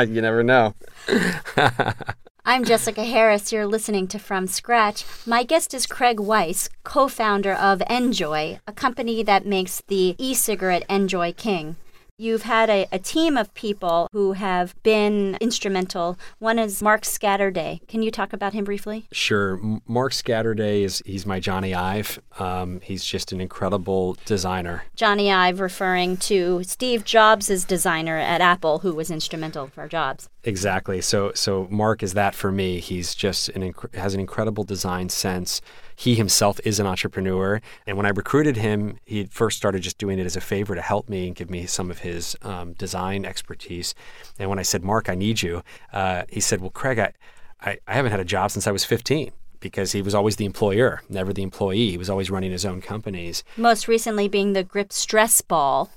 you 0.09 0.21
never 0.21 0.43
know. 0.43 0.75
I'm 2.45 2.65
Jessica 2.65 3.05
Harris. 3.05 3.53
You're 3.53 3.69
listening 3.69 4.09
to 4.09 4.19
From 4.19 4.49
Scratch. 4.49 5.05
My 5.25 5.45
guest 5.45 5.73
is 5.73 5.87
Craig 5.87 6.19
Weiss, 6.19 6.69
co 6.83 7.07
founder 7.07 7.53
of 7.53 7.79
NJOY, 7.89 8.59
a 8.67 8.73
company 8.73 9.23
that 9.23 9.47
makes 9.47 9.83
the 9.87 10.17
e 10.19 10.35
cigarette 10.35 10.85
NJOY 10.89 11.37
King. 11.37 11.77
You've 12.23 12.43
had 12.43 12.71
a, 12.71 12.87
a, 12.93 13.00
team 13.00 13.37
of 13.37 13.52
people 13.55 14.09
who 14.12 14.35
have 14.35 14.81
been 14.85 15.37
instrumental. 15.41 16.17
One 16.38 16.57
is 16.57 16.81
Mark 16.81 17.02
Scatterday. 17.02 17.85
Can 17.88 18.00
you 18.00 18.12
talk 18.12 18.33
about 18.33 18.52
him 18.52 18.64
briefly? 18.64 19.09
Sure. 19.11 19.61
Mark 19.88 20.12
Scatterday 20.12 20.85
is 20.85 21.02
he's 21.05 21.26
my 21.26 21.41
Jony 21.41 21.75
Ive. 21.75 22.21
Um, 22.38 22.81
he's 22.81 23.05
just 23.05 23.33
an 23.33 23.41
incredible 23.41 24.17
designer. 24.25 24.85
Jony 24.97 25.35
Ive 25.35 25.59
referring 25.59 26.17
to 26.19 26.62
Steve 26.62 27.05
Jobs' 27.05 27.64
designer 27.64 28.19
at 28.19 28.41
Apple, 28.41 28.79
who 28.79 28.95
was 28.95 29.11
instrumental 29.11 29.67
for 29.67 29.88
Jobs. 29.88 30.29
Exactly. 30.45 31.00
So 31.00 31.33
so 31.35 31.67
Mark 31.73 32.05
is 32.05 32.14
that 32.14 32.37
for 32.37 32.52
me. 32.52 32.79
He's 32.79 33.17
just 33.17 33.49
an 33.49 33.73
inc- 33.73 33.95
has 33.97 34.14
an 34.14 34.21
incredible 34.21 34.62
design 34.62 35.09
sense 35.09 35.61
he 35.97 36.15
himself 36.15 36.61
is 36.65 36.79
an 36.81 36.87
entrepreneur. 36.87 37.61
And 37.87 37.97
when 37.97 38.07
I 38.07 38.11
recruited 38.11 38.57
him, 38.57 38.99
he 39.05 39.25
first 39.27 39.57
started 39.57 39.83
just 39.83 39.99
doing 39.99 40.19
it 40.19 40.27
as 40.27 40.37
a 40.37 40.41
favor 40.41 40.75
to 40.75 40.83
help 40.83 41.09
me 41.09 41.27
and 41.27 41.37
give 41.37 41.51
me 41.51 41.67
some 41.67 41.91
of 41.91 42.01
his 42.01 42.37
um, 42.43 42.73
design 42.75 43.25
expertise. 43.25 43.95
And 44.39 44.49
when 44.49 44.59
I 44.59 44.63
said, 44.63 44.85
Mark, 44.85 45.09
I 45.09 45.15
need 45.15 45.43
you, 45.43 45.63
uh, 45.93 46.25
he 46.29 46.41
said, 46.41 46.61
Well, 46.61 46.71
Craig, 46.71 46.99
I, 46.99 47.13
I, 47.61 47.79
I 47.87 47.95
haven't 47.95 48.11
had 48.11 48.21
a 48.21 48.25
job 48.25 48.51
since 48.51 48.67
I 48.67 48.73
was 48.73 48.85
15 48.85 49.33
because 49.61 49.93
he 49.93 50.03
was 50.03 50.15
always 50.15 50.37
the 50.37 50.45
employer, 50.45 51.01
never 51.09 51.33
the 51.33 51.43
employee. 51.43 51.91
He 51.91 51.99
was 51.99 52.11
always 52.11 52.31
running 52.31 52.51
his 52.51 52.67
own 52.67 52.83
companies. 52.83 53.45
Most 53.57 53.89
recently 53.89 54.29
being 54.29 54.53
the 54.53 54.65
grip 54.65 54.93
stress 54.93 55.41
ball. 55.41 55.91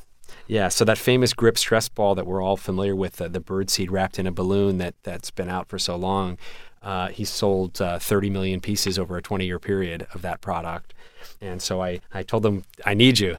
Yeah, 0.48 0.68
so 0.70 0.86
that 0.86 0.98
famous 0.98 1.34
grip 1.34 1.58
stress 1.58 1.89
ball 1.89 2.15
that 2.15 2.27
we're 2.27 2.42
all 2.42 2.58
familiar 2.58 2.96
with, 2.96 3.15
the 3.15 3.39
bird 3.39 3.70
seed 3.70 3.92
wrapped 3.92 4.20
in 4.20 4.27
a 4.27 4.32
balloon 4.32 4.77
that, 4.77 4.96
that's 5.04 5.32
been 5.32 5.50
out 5.50 5.68
for 5.68 5.80
so 5.80 5.96
long, 5.96 6.38
uh, 6.84 7.08
he 7.10 7.25
sold 7.25 7.82
uh, 7.82 7.98
30 7.98 8.30
million 8.30 8.62
pieces 8.62 9.00
over 9.00 9.18
a 9.18 9.22
20 9.22 9.46
year 9.46 9.60
period 9.60 10.06
of 10.13 10.22
that 10.22 10.39
product. 10.39 10.94
And 11.42 11.62
so 11.62 11.82
I, 11.82 12.00
I 12.13 12.22
told 12.22 12.44
them, 12.44 12.63
I 12.86 12.94
need 12.94 13.20
you. 13.20 13.38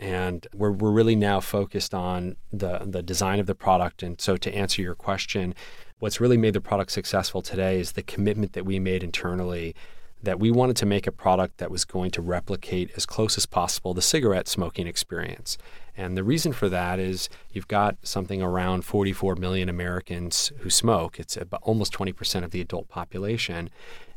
And 0.00 0.46
we're, 0.52 0.72
we're 0.72 0.90
really 0.90 1.14
now 1.14 1.40
focused 1.40 1.94
on 1.94 2.36
the, 2.52 2.78
the 2.78 3.02
design 3.02 3.38
of 3.38 3.46
the 3.46 3.54
product. 3.54 4.02
And 4.02 4.20
so 4.20 4.36
to 4.38 4.52
answer 4.52 4.82
your 4.82 4.96
question, 4.96 5.54
what's 6.00 6.20
really 6.20 6.38
made 6.38 6.54
the 6.54 6.60
product 6.60 6.90
successful 6.90 7.42
today 7.42 7.78
is 7.78 7.92
the 7.92 8.02
commitment 8.02 8.54
that 8.54 8.64
we 8.64 8.80
made 8.80 9.04
internally 9.04 9.74
that 10.22 10.38
we 10.38 10.50
wanted 10.50 10.76
to 10.76 10.86
make 10.86 11.06
a 11.06 11.12
product 11.12 11.58
that 11.58 11.70
was 11.70 11.84
going 11.84 12.10
to 12.10 12.22
replicate 12.22 12.90
as 12.96 13.06
close 13.06 13.36
as 13.38 13.46
possible 13.46 13.94
the 13.94 14.02
cigarette 14.02 14.48
smoking 14.48 14.86
experience. 14.86 15.56
And 15.96 16.16
the 16.16 16.24
reason 16.24 16.52
for 16.52 16.68
that 16.68 16.98
is 16.98 17.28
you've 17.52 17.68
got 17.68 17.96
something 18.02 18.42
around 18.42 18.84
44 18.84 19.36
million 19.36 19.68
Americans 19.68 20.52
who 20.58 20.70
smoke. 20.70 21.18
It's 21.18 21.36
almost 21.62 21.92
20% 21.92 22.44
of 22.44 22.50
the 22.50 22.60
adult 22.60 22.88
population. 22.88 23.70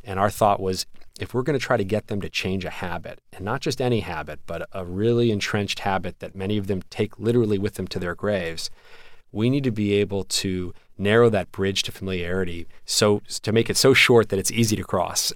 And 0.03 0.19
our 0.19 0.29
thought 0.29 0.60
was 0.60 0.86
if 1.19 1.33
we're 1.33 1.43
going 1.43 1.57
to 1.57 1.63
try 1.63 1.77
to 1.77 1.83
get 1.83 2.07
them 2.07 2.22
to 2.22 2.29
change 2.29 2.65
a 2.65 2.69
habit, 2.69 3.19
and 3.31 3.45
not 3.45 3.62
just 3.62 3.79
any 3.79 4.00
habit, 4.00 4.39
but 4.48 4.67
a 4.72 4.83
really 4.83 5.31
entrenched 5.31 5.79
habit 5.79 6.19
that 6.19 6.36
many 6.36 6.57
of 6.57 6.67
them 6.67 6.81
take 6.89 7.19
literally 7.19 7.57
with 7.57 7.75
them 7.75 7.88
to 7.88 8.00
their 8.00 8.15
graves, 8.15 8.69
we 9.31 9.50
need 9.50 9.63
to 9.63 9.72
be 9.72 9.93
able 9.93 10.24
to 10.24 10.74
narrow 10.98 11.29
that 11.29 11.51
bridge 11.51 11.83
to 11.83 11.91
familiarity 11.91 12.67
so 12.86 13.22
to 13.41 13.51
make 13.51 13.69
it 13.69 13.77
so 13.77 13.93
short 13.93 14.29
that 14.29 14.39
it's 14.39 14.51
easy 14.51 14.75
to 14.75 14.83
cross. 14.83 15.33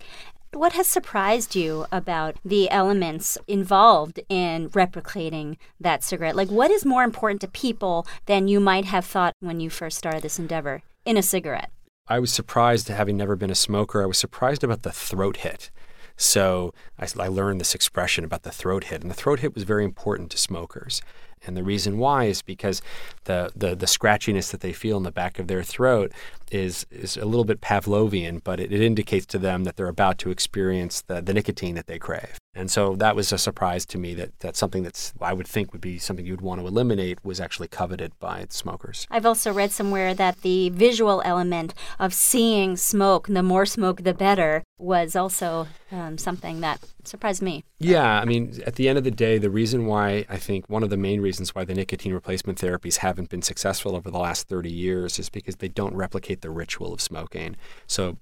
What 0.54 0.74
has 0.74 0.88
surprised 0.88 1.56
you 1.56 1.86
about 1.92 2.38
the 2.44 2.70
elements 2.72 3.38
involved 3.48 4.20
in 4.30 4.70
replicating 4.70 5.58
that 5.80 6.04
cigarette? 6.04 6.36
Like, 6.36 6.50
what 6.50 6.72
is 6.72 6.86
more 6.86 7.04
important 7.04 7.42
to 7.42 7.48
people 7.48 8.08
than 8.26 8.48
you 8.48 8.60
might 8.60 8.86
have 8.86 9.06
thought 9.06 9.34
when 9.40 9.60
you 9.60 9.70
first 9.70 9.98
started 9.98 10.24
this 10.24 10.40
endeavor 10.40 10.84
in 11.06 11.18
a 11.18 11.22
cigarette? 11.22 11.72
I 12.08 12.20
was 12.20 12.32
surprised, 12.32 12.88
having 12.88 13.18
never 13.18 13.36
been 13.36 13.52
a 13.52 13.56
smoker, 13.56 14.02
I 14.02 14.06
was 14.06 14.18
surprised 14.18 14.64
about 14.64 14.84
the 14.84 14.92
throat 14.92 15.38
hit. 15.38 15.70
So 16.16 16.74
I, 16.98 17.08
I, 17.20 17.28
learned 17.28 17.60
this 17.60 17.76
expression 17.76 18.24
about 18.24 18.44
the 18.44 18.52
throat 18.52 18.86
hit, 18.86 19.02
and 19.02 19.12
the 19.12 19.16
throat 19.16 19.42
hit 19.42 19.54
was 19.54 19.64
very 19.64 19.84
important 19.84 20.32
to 20.32 20.38
smokers. 20.38 21.02
And 21.46 21.56
the 21.56 21.64
reason 21.64 21.98
why 21.98 22.26
is 22.26 22.42
because 22.42 22.82
the, 23.26 23.52
the, 23.56 23.76
the 23.76 23.86
scratchiness 23.86 24.52
that 24.52 24.62
they 24.62 24.74
feel 24.74 24.98
in 24.98 25.04
the 25.04 25.12
back 25.12 25.40
of 25.40 25.48
their 25.48 25.64
throat 25.64 26.12
is, 26.52 26.86
is 26.92 27.18
a 27.18 27.26
little 27.26 27.46
bit 27.46 27.62
Pavlovian, 27.62 28.44
but 28.44 28.60
it, 28.60 28.72
it 28.72 28.82
indicates 28.82 29.26
to 29.28 29.38
them 29.38 29.64
that 29.64 29.76
they're 29.76 29.88
about 29.88 30.18
to 30.20 30.32
experience 30.32 31.02
the, 31.02 31.22
the 31.22 31.34
nicotine 31.34 31.76
that 31.76 31.88
they 31.88 32.00
crave. 32.00 32.38
And 32.58 32.72
so 32.72 32.96
that 32.96 33.16
was 33.16 33.32
a 33.32 33.38
surprise 33.38 33.86
to 33.86 34.00
me 34.00 34.16
that, 34.16 34.40
that 34.40 34.56
something 34.56 34.82
that's 34.82 35.14
I 35.22 35.32
would 35.32 35.48
think 35.48 35.74
would 35.74 35.82
be 35.82 36.00
something 36.00 36.26
you'd 36.26 36.42
want 36.42 36.60
to 36.60 36.66
eliminate 36.66 37.24
was 37.24 37.40
actually 37.40 37.68
coveted 37.68 38.18
by 38.20 38.48
smokers. 38.50 39.06
I've 39.12 39.28
also 39.28 39.54
read 39.54 39.72
somewhere 39.72 40.16
that 40.16 40.42
the 40.42 40.70
visual 40.70 41.22
element 41.24 41.76
of 42.00 42.16
seeing 42.16 42.76
smoke, 42.76 43.28
the 43.28 43.44
more 43.44 43.68
smoke, 43.68 44.04
the 44.04 44.14
better, 44.14 44.64
was 44.80 45.16
also 45.16 45.68
um, 45.92 46.18
something 46.18 46.62
that 46.62 46.80
surprised 47.04 47.44
me. 47.44 47.64
Yeah, 47.80 48.20
I 48.20 48.26
mean, 48.26 48.60
at 48.66 48.76
the 48.76 48.90
end 48.90 48.98
of 48.98 49.04
the 49.04 49.12
day, 49.12 49.38
the 49.38 49.52
reason 49.52 49.86
why 49.86 50.26
I 50.28 50.38
think 50.38 50.68
one 50.68 50.84
of 50.84 50.90
the 50.90 50.98
main 50.98 51.22
reasons 51.22 51.54
why 51.54 51.64
the 51.64 51.76
nicotine 51.76 52.14
replacement 52.14 52.60
therapies 52.60 52.98
haven't 52.98 53.30
been 53.30 53.44
successful 53.44 53.96
over 53.96 54.10
the 54.10 54.20
last 54.20 54.48
30 54.48 54.72
years 54.72 55.20
is 55.20 55.30
because 55.30 55.58
they 55.58 55.68
don't 55.68 55.96
replicate 55.96 56.42
the 56.42 56.50
ritual 56.50 56.92
of 56.92 57.02
smoking. 57.02 57.56
So 57.86 58.18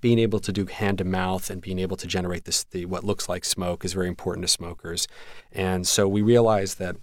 being 0.00 0.18
able 0.18 0.40
to 0.40 0.52
do 0.52 0.66
hand 0.66 0.98
to 0.98 1.04
mouth 1.04 1.50
and 1.50 1.60
being 1.60 1.78
able 1.78 1.96
to 1.96 2.06
generate 2.06 2.44
this 2.44 2.64
the 2.64 2.86
what 2.86 3.04
looks 3.04 3.28
like 3.28 3.44
smoke 3.44 3.84
is 3.84 3.92
very 3.92 4.08
important 4.08 4.44
to 4.44 4.48
smokers. 4.48 5.06
And 5.52 5.86
so 5.86 6.08
we 6.08 6.22
realized 6.22 6.78
that 6.78 6.96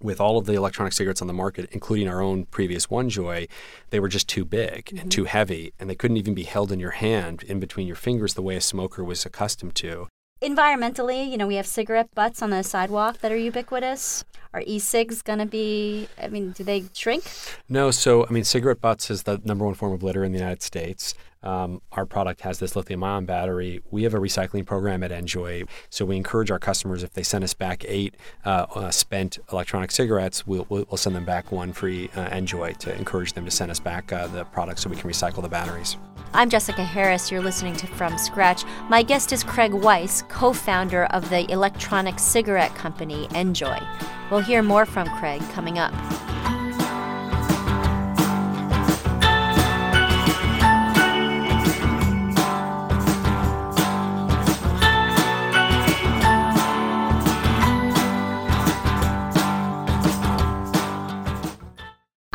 with 0.00 0.20
all 0.20 0.36
of 0.38 0.46
the 0.46 0.54
electronic 0.54 0.92
cigarettes 0.92 1.22
on 1.22 1.28
the 1.28 1.34
market, 1.34 1.68
including 1.72 2.08
our 2.08 2.20
own 2.20 2.44
previous 2.46 2.90
One 2.90 3.08
Joy, 3.08 3.48
they 3.90 4.00
were 4.00 4.08
just 4.08 4.28
too 4.28 4.44
big 4.44 4.86
mm-hmm. 4.86 4.98
and 4.98 5.12
too 5.12 5.24
heavy, 5.24 5.72
and 5.78 5.88
they 5.88 5.94
couldn't 5.94 6.16
even 6.16 6.34
be 6.34 6.44
held 6.44 6.70
in 6.70 6.80
your 6.80 6.92
hand 6.92 7.42
in 7.44 7.60
between 7.60 7.86
your 7.86 7.96
fingers 7.96 8.34
the 8.34 8.42
way 8.42 8.56
a 8.56 8.60
smoker 8.60 9.02
was 9.02 9.24
accustomed 9.24 9.74
to. 9.76 10.08
Environmentally, 10.42 11.30
you 11.30 11.38
know, 11.38 11.46
we 11.46 11.54
have 11.54 11.66
cigarette 11.66 12.14
butts 12.14 12.42
on 12.42 12.50
the 12.50 12.62
sidewalk 12.62 13.18
that 13.18 13.32
are 13.32 13.36
ubiquitous. 13.38 14.22
Are 14.52 14.62
e-cigs 14.66 15.22
going 15.22 15.38
to 15.38 15.46
be? 15.46 16.08
I 16.22 16.28
mean, 16.28 16.52
do 16.52 16.62
they 16.62 16.84
shrink? 16.92 17.24
No. 17.70 17.90
So, 17.90 18.26
I 18.26 18.30
mean, 18.30 18.44
cigarette 18.44 18.82
butts 18.82 19.10
is 19.10 19.22
the 19.22 19.40
number 19.44 19.64
one 19.64 19.74
form 19.74 19.92
of 19.92 20.02
litter 20.02 20.24
in 20.24 20.32
the 20.32 20.38
United 20.38 20.62
States. 20.62 21.14
Um, 21.46 21.80
our 21.92 22.04
product 22.06 22.40
has 22.40 22.58
this 22.58 22.74
lithium 22.74 23.04
ion 23.04 23.24
battery. 23.24 23.80
We 23.90 24.02
have 24.02 24.14
a 24.14 24.18
recycling 24.18 24.66
program 24.66 25.04
at 25.04 25.12
NJOY. 25.12 25.68
so 25.90 26.04
we 26.04 26.16
encourage 26.16 26.50
our 26.50 26.58
customers 26.58 27.04
if 27.04 27.12
they 27.12 27.22
send 27.22 27.44
us 27.44 27.54
back 27.54 27.84
eight 27.86 28.16
uh, 28.44 28.66
uh, 28.74 28.90
spent 28.90 29.38
electronic 29.52 29.92
cigarettes, 29.92 30.44
we'll, 30.44 30.66
we'll, 30.68 30.96
send 30.96 31.14
them 31.14 31.24
back 31.24 31.52
one 31.52 31.72
free 31.72 32.10
uh, 32.16 32.28
NJOY 32.30 32.76
to 32.78 32.96
encourage 32.96 33.34
them 33.34 33.44
to 33.44 33.50
send 33.50 33.70
us 33.70 33.78
back 33.78 34.12
uh, 34.12 34.26
the 34.26 34.44
product 34.46 34.80
so 34.80 34.90
we 34.90 34.96
can 34.96 35.08
recycle 35.08 35.40
the 35.40 35.48
batteries. 35.48 35.96
I'm 36.32 36.50
Jessica 36.50 36.82
Harris. 36.82 37.30
You're 37.30 37.42
listening 37.42 37.76
to 37.76 37.86
From 37.86 38.18
Scratch. 38.18 38.64
My 38.88 39.04
guest 39.04 39.32
is 39.32 39.44
Craig 39.44 39.72
Weiss, 39.72 40.22
co 40.28 40.52
founder 40.52 41.04
of 41.06 41.30
the 41.30 41.48
electronic 41.52 42.18
cigarette 42.18 42.74
company 42.74 43.28
NJOY. 43.28 43.86
We'll 44.30 44.40
hear 44.40 44.62
more 44.62 44.84
from 44.84 45.08
Craig 45.18 45.40
coming 45.52 45.78
up. 45.78 45.94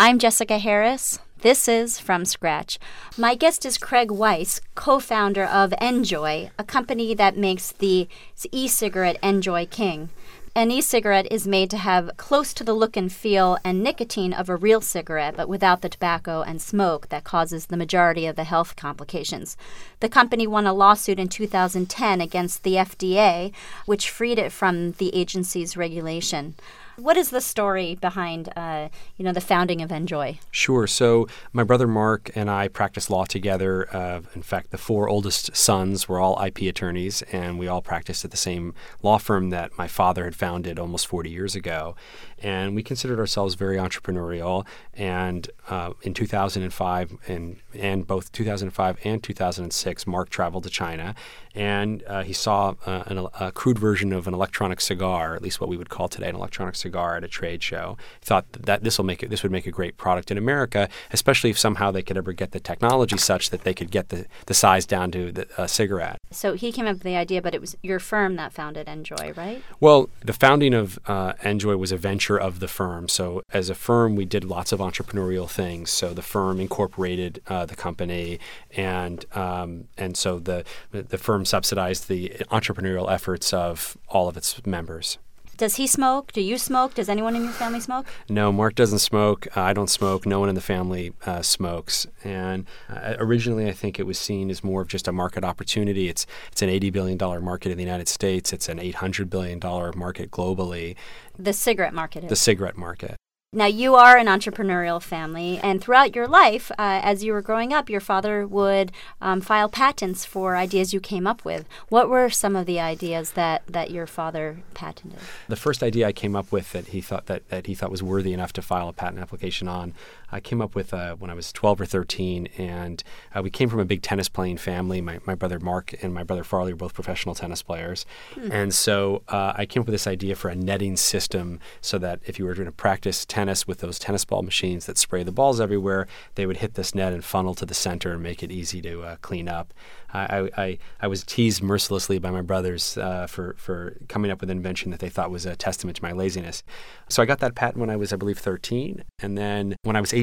I'm 0.03 0.17
Jessica 0.17 0.58
Harris. 0.58 1.20
This 1.41 1.67
is 1.67 2.00
From 2.00 2.25
Scratch. 2.25 2.79
My 3.20 3.36
guest 3.36 3.67
is 3.67 3.77
Craig 3.77 4.10
Weiss, 4.10 4.60
co 4.74 5.00
founder 5.00 5.43
of 5.43 5.75
NJOY, 5.79 6.50
a 6.58 6.63
company 6.63 7.13
that 7.13 7.38
makes 7.38 7.72
the 7.72 8.08
e 8.51 8.67
cigarette 8.67 9.22
NJOY 9.22 9.70
King. 9.70 10.10
An 10.55 10.72
e 10.72 10.81
cigarette 10.81 11.31
is 11.31 11.48
made 11.48 11.70
to 11.70 11.77
have 11.77 12.17
close 12.17 12.51
to 12.55 12.63
the 12.63 12.74
look 12.74 12.98
and 12.98 13.13
feel 13.13 13.60
and 13.63 13.84
nicotine 13.84 14.34
of 14.34 14.50
a 14.50 14.55
real 14.55 14.81
cigarette, 14.81 15.38
but 15.38 15.48
without 15.48 15.81
the 15.81 15.88
tobacco 15.88 16.41
and 16.41 16.60
smoke 16.60 17.10
that 17.10 17.24
causes 17.24 17.67
the 17.67 17.77
majority 17.77 18.25
of 18.25 18.36
the 18.36 18.43
health 18.43 18.75
complications. 18.75 19.55
The 20.00 20.10
company 20.10 20.48
won 20.48 20.65
a 20.65 20.74
lawsuit 20.74 21.20
in 21.20 21.29
2010 21.29 22.22
against 22.22 22.63
the 22.63 22.74
FDA, 22.74 23.53
which 23.86 24.10
freed 24.10 24.39
it 24.39 24.51
from 24.51 24.93
the 24.93 25.15
agency's 25.15 25.77
regulation. 25.77 26.55
What 26.98 27.17
is 27.17 27.29
the 27.29 27.41
story 27.41 27.95
behind, 27.95 28.50
uh, 28.55 28.89
you 29.17 29.25
know, 29.25 29.31
the 29.31 29.41
founding 29.41 29.81
of 29.81 29.89
NJOY? 29.89 30.39
Sure. 30.51 30.88
So 30.88 31.27
my 31.53 31.63
brother 31.63 31.88
Mark 31.88 32.31
and 32.36 32.50
I 32.50 32.67
practiced 32.67 33.10
law 33.10 33.25
together. 33.25 33.88
Uh, 33.95 34.21
in 34.36 34.41
fact, 34.41 34.71
the 34.71 34.77
four 34.77 35.10
oldest 35.10 35.55
sons 35.55 36.07
were 36.07 36.19
all 36.19 36.41
IP 36.43 36.62
attorneys, 36.62 37.21
and 37.31 37.57
we 37.57 37.67
all 37.67 37.81
practiced 37.81 38.25
at 38.25 38.31
the 38.31 38.38
same 38.38 38.74
law 39.01 39.17
firm 39.17 39.50
that 39.50 39.77
my 39.77 39.88
father 39.88 40.25
had 40.25 40.36
founded 40.36 40.79
almost 40.79 41.07
40 41.07 41.29
years 41.29 41.55
ago 41.55 41.95
and 42.41 42.75
we 42.75 42.83
considered 42.83 43.19
ourselves 43.19 43.55
very 43.55 43.77
entrepreneurial. 43.77 44.65
And 44.93 45.50
uh, 45.69 45.93
in 46.01 46.13
2005, 46.13 47.17
and, 47.27 47.57
and 47.74 48.05
both 48.05 48.31
2005 48.31 48.98
and 49.03 49.24
2006, 49.24 50.07
Mark 50.07 50.29
traveled 50.29 50.63
to 50.63 50.69
China, 50.69 51.15
and 51.53 52.03
uh, 52.07 52.24
he 52.24 52.33
saw 52.33 52.75
uh, 52.86 53.03
an, 53.07 53.27
a 53.39 53.51
crude 53.51 53.79
version 53.79 54.13
of 54.13 54.27
an 54.27 54.33
electronic 54.33 54.81
cigar, 54.81 55.36
at 55.36 55.41
least 55.41 55.60
what 55.60 55.69
we 55.69 55.77
would 55.77 55.89
call 55.89 56.07
today 56.07 56.29
an 56.29 56.36
electronic 56.36 56.75
cigar, 56.75 57.17
at 57.17 57.24
a 57.24 57.27
trade 57.27 57.62
show. 57.62 57.98
He 58.19 58.25
thought 58.25 58.51
that 58.53 58.83
this 58.83 58.98
will 58.98 59.05
make 59.05 59.24
it, 59.24 59.29
this 59.29 59.43
would 59.43 59.51
make 59.51 59.67
a 59.67 59.71
great 59.71 59.98
product 59.98 60.31
in 60.31 60.38
America, 60.38 60.89
especially 61.12 61.50
if 61.50 61.60
somehow 61.60 61.91
they 61.91 62.03
could 62.03 62.17
ever 62.17 62.33
get 62.33 62.51
the 62.51 62.60
technology 62.60 63.17
such 63.17 63.50
that 63.50 63.63
they 63.63 63.74
could 63.74 63.91
get 63.91 64.10
the, 64.10 64.25
the 64.45 64.53
size 64.53 64.86
down 64.86 65.12
to 65.12 65.45
a 65.57 65.67
cigarette. 65.67 66.20
So 66.31 66.53
he 66.53 66.71
came 66.71 66.88
up 66.88 66.93
with 66.93 67.03
the 67.03 67.15
idea, 67.15 67.41
but 67.41 67.53
it 67.53 67.61
was 67.61 67.75
your 67.83 68.00
firm 68.00 68.38
that 68.38 68.53
founded 68.53 68.88
NJOY, 68.88 69.35
right? 69.35 69.61
Well, 69.79 70.09
the 70.21 70.33
founding 70.33 70.73
of 70.73 70.97
uh, 71.05 71.33
NJOY 71.33 71.77
was 71.77 71.91
a 71.91 71.97
venture 71.97 72.38
of 72.38 72.59
the 72.59 72.67
firm. 72.67 73.09
So, 73.09 73.43
as 73.51 73.69
a 73.69 73.75
firm, 73.75 74.15
we 74.15 74.25
did 74.25 74.45
lots 74.45 74.71
of 74.71 74.79
entrepreneurial 74.79 75.50
things. 75.50 75.89
So, 75.91 76.13
the 76.13 76.21
firm 76.21 76.59
incorporated 76.59 77.41
uh, 77.47 77.65
the 77.65 77.75
company, 77.75 78.39
and 78.71 79.25
um, 79.35 79.88
and 79.97 80.15
so 80.15 80.39
the 80.39 80.63
the 80.91 81.17
firm 81.17 81.45
subsidized 81.45 82.07
the 82.07 82.29
entrepreneurial 82.51 83.11
efforts 83.11 83.53
of 83.53 83.97
all 84.07 84.29
of 84.29 84.38
its 84.38 84.65
members. 84.65 85.17
Does 85.62 85.75
he 85.75 85.86
smoke? 85.86 86.32
Do 86.32 86.41
you 86.41 86.58
smoke? 86.58 86.96
Does 86.96 87.08
anyone 87.08 87.36
in 87.36 87.44
your 87.44 87.51
family 87.51 87.80
smoke? 87.80 88.08
No, 88.27 88.51
Mark 88.51 88.74
doesn't 88.74 88.98
smoke. 88.98 89.46
Uh, 89.56 89.62
I 89.62 89.74
don't 89.74 89.91
smoke. 89.91 90.25
No 90.25 90.39
one 90.39 90.50
in 90.50 90.56
the 90.56 90.60
family 90.60 91.13
uh, 91.24 91.44
smokes. 91.44 92.08
And 92.24 92.65
uh, 92.89 93.13
originally, 93.20 93.68
I 93.68 93.72
think 93.72 94.00
it 94.00 94.08
was 94.08 94.18
seen 94.18 94.50
as 94.50 94.63
more 94.63 94.82
of 94.82 94.88
just 94.88 95.08
a 95.08 95.12
market 95.12 95.44
opportunity. 95.44 96.10
It's 96.10 96.25
it's 96.51 96.63
an 96.63 96.70
eighty 96.70 96.89
billion 96.89 97.15
dollar 97.15 97.41
market 97.41 97.72
in 97.72 97.77
the 97.77 97.84
United 97.84 98.08
States. 98.08 98.51
It's 98.51 98.70
an 98.70 98.80
eight 98.80 98.96
hundred 98.96 99.30
billion 99.30 99.60
dollar 99.60 99.94
market 99.94 100.32
globally. 100.32 100.96
The 101.38 101.53
cigarette 101.53 101.94
market. 101.94 102.24
Is. 102.24 102.30
The 102.30 102.38
cigarette 102.38 102.75
market. 102.75 103.18
Now, 103.53 103.65
you 103.65 103.96
are 103.96 104.15
an 104.15 104.27
entrepreneurial 104.27 105.01
family, 105.03 105.60
and 105.62 105.81
throughout 105.81 106.15
your 106.15 106.25
life, 106.25 106.72
uh, 106.72 107.01
as 107.03 107.22
you 107.22 107.34
were 107.34 107.41
growing 107.41 107.74
up, 107.74 107.89
your 107.89 108.00
father 108.00 108.48
would 108.48 108.93
um, 109.20 109.41
file 109.41 109.67
patents 109.67 110.24
for 110.24 110.55
ideas 110.55 110.93
you 110.93 111.01
came 111.01 111.27
up 111.27 111.43
with. 111.43 111.67
What 111.89 112.08
were 112.08 112.29
some 112.29 112.55
of 112.55 112.65
the 112.65 112.79
ideas 112.79 113.31
that, 113.31 113.63
that 113.67 113.91
your 113.91 114.08
father 114.08 114.60
patented? 114.74 115.20
The 115.50 115.58
first 115.58 115.84
idea 115.84 116.08
I 116.08 116.13
came 116.13 116.34
up 116.34 116.50
with 116.53 116.72
that 116.72 116.88
he 116.88 117.01
thought 117.01 117.25
that, 117.25 117.50
that 117.50 117.67
he 117.67 117.75
thought 117.75 117.91
was 117.91 118.01
worthy 118.01 118.31
enough 118.31 118.53
to 118.53 118.62
file 118.62 118.88
a 118.88 118.93
patent 118.93 119.20
application 119.20 119.67
on, 119.67 119.93
I 120.31 120.39
came 120.39 120.61
up 120.61 120.75
with 120.75 120.93
uh, 120.93 121.15
when 121.15 121.29
I 121.29 121.33
was 121.33 121.51
12 121.51 121.81
or 121.81 121.85
13, 121.85 122.47
and 122.57 123.03
uh, 123.35 123.41
we 123.41 123.50
came 123.50 123.69
from 123.69 123.79
a 123.79 123.85
big 123.85 124.01
tennis 124.01 124.29
playing 124.29 124.57
family. 124.57 125.01
My, 125.01 125.19
my 125.25 125.35
brother 125.35 125.59
Mark 125.59 125.93
and 126.01 126.13
my 126.13 126.23
brother 126.23 126.43
Farley 126.43 126.73
were 126.73 126.77
both 126.77 126.93
professional 126.93 127.35
tennis 127.35 127.61
players, 127.61 128.05
hmm. 128.33 128.51
and 128.51 128.73
so 128.73 129.23
uh, 129.27 129.53
I 129.55 129.65
came 129.65 129.81
up 129.81 129.88
with 129.88 129.93
this 129.93 130.07
idea 130.07 130.35
for 130.35 130.50
a 130.50 130.55
netting 130.55 130.97
system 130.97 131.59
so 131.81 131.97
that 132.00 132.19
if 132.25 132.39
you 132.39 132.45
were 132.45 132.55
going 132.55 132.65
to 132.65 132.71
practice 132.71 133.25
tennis 133.25 133.51
tennis 133.51 133.67
with 133.67 133.79
those 133.79 134.00
tennis 134.00 134.23
ball 134.23 134.43
machines 134.43 134.85
that 134.85 134.97
spray 134.97 135.23
the 135.23 135.31
balls 135.31 135.59
everywhere, 135.59 136.07
they 136.35 136.45
would 136.45 136.57
hit 136.57 136.75
this 136.75 136.95
net 136.95 137.11
and 137.11 137.23
funnel 137.23 137.55
to 137.55 137.65
the 137.65 137.73
center 137.73 138.13
and 138.13 138.23
make 138.23 138.43
it 138.43 138.51
easy 138.51 138.81
to 138.81 139.01
uh, 139.01 139.15
clean 139.21 139.50
up. 139.50 139.73
I, 140.13 140.50
I, 140.57 140.77
I 141.01 141.07
was 141.07 141.23
teased 141.23 141.63
mercilessly 141.63 142.19
by 142.19 142.31
my 142.31 142.41
brothers 142.41 142.97
uh, 142.97 143.27
for, 143.27 143.55
for 143.57 143.97
coming 144.09 144.29
up 144.29 144.41
with 144.41 144.50
an 144.50 144.57
invention 144.57 144.91
that 144.91 145.00
they 145.00 145.09
thought 145.09 145.31
was 145.31 145.45
a 145.45 145.55
testament 145.55 145.97
to 145.97 146.03
my 146.03 146.11
laziness. 146.11 146.63
So 147.09 147.23
I 147.23 147.25
got 147.25 147.39
that 147.39 147.55
patent 147.55 147.77
when 147.77 147.89
I 147.89 147.95
was, 147.95 148.11
I 148.11 148.17
believe, 148.17 148.38
13. 148.38 149.03
And 149.19 149.38
then 149.38 149.75
when 149.83 149.95
I 149.95 150.01
was 150.01 150.13
18, 150.13 150.20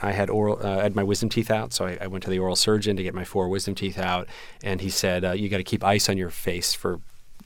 I 0.00 0.12
had 0.12 0.30
oral, 0.30 0.58
uh, 0.60 0.80
had 0.80 0.94
my 0.94 1.02
wisdom 1.02 1.28
teeth 1.28 1.50
out. 1.50 1.72
So 1.72 1.86
I, 1.86 1.98
I, 2.00 2.06
went 2.06 2.24
to 2.24 2.30
the 2.30 2.38
oral 2.38 2.56
surgeon 2.56 2.96
to 2.96 3.02
get 3.02 3.14
my 3.14 3.24
four 3.24 3.48
wisdom 3.48 3.74
teeth 3.74 3.98
out. 3.98 4.28
And 4.62 4.80
he 4.80 4.90
said, 4.90 5.24
uh, 5.24 5.32
You 5.32 5.48
got 5.48 5.58
to 5.58 5.64
keep 5.64 5.84
ice 5.84 6.08
on 6.08 6.16
your 6.16 6.30
face 6.30 6.74
for 6.74 7.00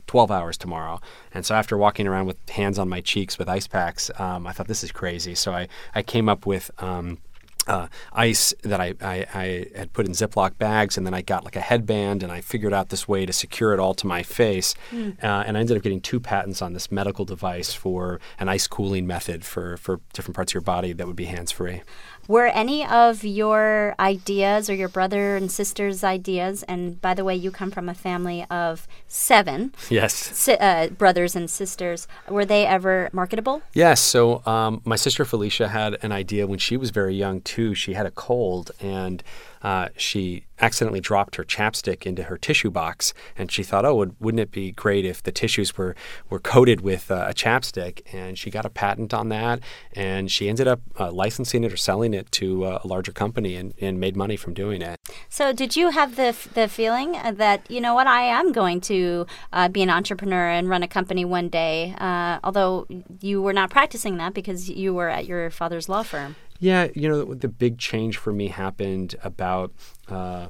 12 0.07 0.31
hours 0.31 0.57
tomorrow. 0.57 1.01
And 1.33 1.45
so 1.45 1.55
after 1.55 1.77
walking 1.77 2.07
around 2.07 2.27
with 2.27 2.37
hands 2.49 2.79
on 2.79 2.89
my 2.89 3.01
cheeks 3.01 3.39
with 3.39 3.49
ice 3.49 3.67
packs, 3.67 4.11
um, 4.19 4.47
I 4.47 4.53
thought 4.53 4.69
this 4.69 4.85
is 4.85 4.93
crazy. 4.93 5.35
So 5.35 5.53
I, 5.53 5.69
I 5.95 6.03
came 6.03 6.29
up 6.29 6.47
with 6.47 6.71
um, 6.83 7.19
uh, 7.67 7.89
ice 8.13 8.55
that 8.63 8.81
I, 8.81 8.95
I, 9.01 9.27
I, 9.35 9.67
had 9.77 9.93
put 9.93 10.07
in 10.07 10.13
Ziploc 10.13 10.59
bags, 10.59 10.97
and 10.97 11.07
then 11.07 11.15
I 11.15 11.23
got 11.23 11.45
like 11.45 11.57
a 11.57 11.61
headband, 11.61 12.23
and 12.23 12.31
I 12.31 12.41
figured 12.41 12.73
out 12.73 12.91
this 12.91 13.09
way 13.09 13.27
to 13.27 13.33
secure 13.33 13.73
it 13.73 13.81
all 13.81 13.95
to 13.95 14.07
my 14.07 14.23
face. 14.23 14.75
Mm. 14.91 15.23
Uh, 15.23 15.45
and 15.47 15.57
I 15.57 15.61
ended 15.61 15.77
up 15.77 15.83
getting 15.83 16.01
two 16.01 16.21
patents 16.21 16.61
on 16.61 16.73
this 16.73 16.93
medical 16.93 17.25
device 17.25 17.73
for 17.73 18.21
an 18.39 18.49
ice 18.49 18.67
cooling 18.67 19.07
method 19.07 19.45
for, 19.45 19.77
for 19.77 20.01
different 20.13 20.37
parts 20.37 20.53
of 20.53 20.55
your 20.55 20.63
body 20.63 20.93
that 20.93 21.07
would 21.07 21.17
be 21.17 21.25
hands 21.25 21.53
free. 21.53 21.83
Were 22.29 22.47
any 22.47 22.87
of 22.87 23.25
your 23.25 23.95
ideas 23.99 24.71
or 24.71 24.75
your 24.75 24.89
brother 24.89 25.37
and 25.37 25.51
sister's 25.51 26.03
ideas, 26.03 26.63
and 26.65 27.01
by 27.01 27.15
the 27.15 27.25
way, 27.25 27.35
you 27.35 27.51
come 27.51 27.71
from 27.71 27.89
a 27.89 27.95
family 27.95 28.47
of 28.51 28.87
seven. 29.09 29.75
Yes. 29.91 30.15
Si- 30.15 30.55
uh, 30.55 30.89
brothers 30.89 31.37
and 31.37 31.51
sisters. 31.51 32.09
Were 32.29 32.45
they 32.45 32.67
ever 32.67 33.11
marketable? 33.13 33.63
Yes. 33.73 34.01
So 34.01 34.45
um, 34.47 34.81
my 34.85 34.97
sister 34.97 35.25
Felicia 35.25 35.69
had 35.69 35.99
an 36.03 36.13
idea 36.13 36.47
when 36.47 36.59
she 36.59 36.77
was 36.77 36.91
very 36.91 37.15
young 37.15 37.41
too. 37.43 37.75
She 37.75 37.95
had 37.95 38.07
a 38.07 38.11
cold 38.11 38.71
and 38.81 39.23
uh, 39.65 39.89
she 39.97 40.45
accidentally 40.61 41.01
dropped 41.01 41.37
her 41.37 41.43
chapstick 41.43 42.07
into 42.07 42.25
her 42.25 42.39
tissue 42.39 42.71
box, 42.71 43.15
and 43.37 43.51
she 43.51 43.63
thought, 43.63 43.85
"Oh, 43.87 43.95
would, 43.97 44.35
not 44.35 44.43
it 44.43 44.51
be 44.51 44.71
great 44.73 45.05
if 45.07 45.23
the 45.23 45.33
tissues 45.33 45.77
were 45.77 45.97
were 46.29 46.39
coated 46.39 46.83
with 46.83 47.11
uh, 47.11 47.27
a 47.29 47.35
chapstick?" 47.35 48.03
And 48.13 48.39
she 48.39 48.51
got 48.51 48.67
a 48.67 48.71
patent 48.71 49.15
on 49.15 49.31
that, 49.31 49.61
and 49.95 50.31
she 50.31 50.49
ended 50.51 50.69
up 50.69 50.81
uh, 51.01 51.11
licensing 51.11 51.65
it 51.65 51.73
or 51.73 51.79
selling 51.79 52.13
it 52.13 52.31
to 52.33 52.65
uh, 52.65 52.81
a 52.85 52.87
larger 52.87 53.11
company, 53.11 53.57
and, 53.57 53.73
and 53.81 53.99
made 53.99 54.17
money 54.17 54.37
from 54.37 54.53
doing 54.53 54.83
it. 54.83 55.01
So, 55.31 55.53
did 55.53 55.77
you 55.77 55.91
have 55.91 56.17
the 56.17 56.37
the 56.53 56.69
feeling 56.69 57.13
that 57.13 57.69
you 57.71 57.81
know 57.81 57.95
what 57.95 58.07
I 58.07 58.23
am 58.23 58.53
going 58.53 58.83
to 58.83 59.27
uh, 59.53 59.69
be 59.69 59.83
an 59.83 59.91
entrepreneur 59.91 60.49
and 60.51 60.69
run 60.69 60.83
a 60.83 60.89
company 60.89 61.25
one 61.25 61.49
day, 61.49 61.95
uh, 61.99 62.39
although 62.45 62.87
you 63.21 63.41
were 63.41 63.55
not 63.55 63.71
practicing 63.71 64.19
that 64.19 64.35
because 64.35 64.69
you 64.69 64.93
were 64.93 65.09
at 65.09 65.25
your 65.25 65.51
father's 65.51 65.89
law 65.89 66.03
firm? 66.03 66.37
Yeah, 66.61 66.89
you 66.95 67.09
know, 67.09 67.35
the 67.35 67.49
big 67.49 67.79
change 67.79 68.17
for 68.17 68.33
me 68.33 68.49
happened 68.49 69.17
about. 69.23 69.73
Uh, 70.09 70.49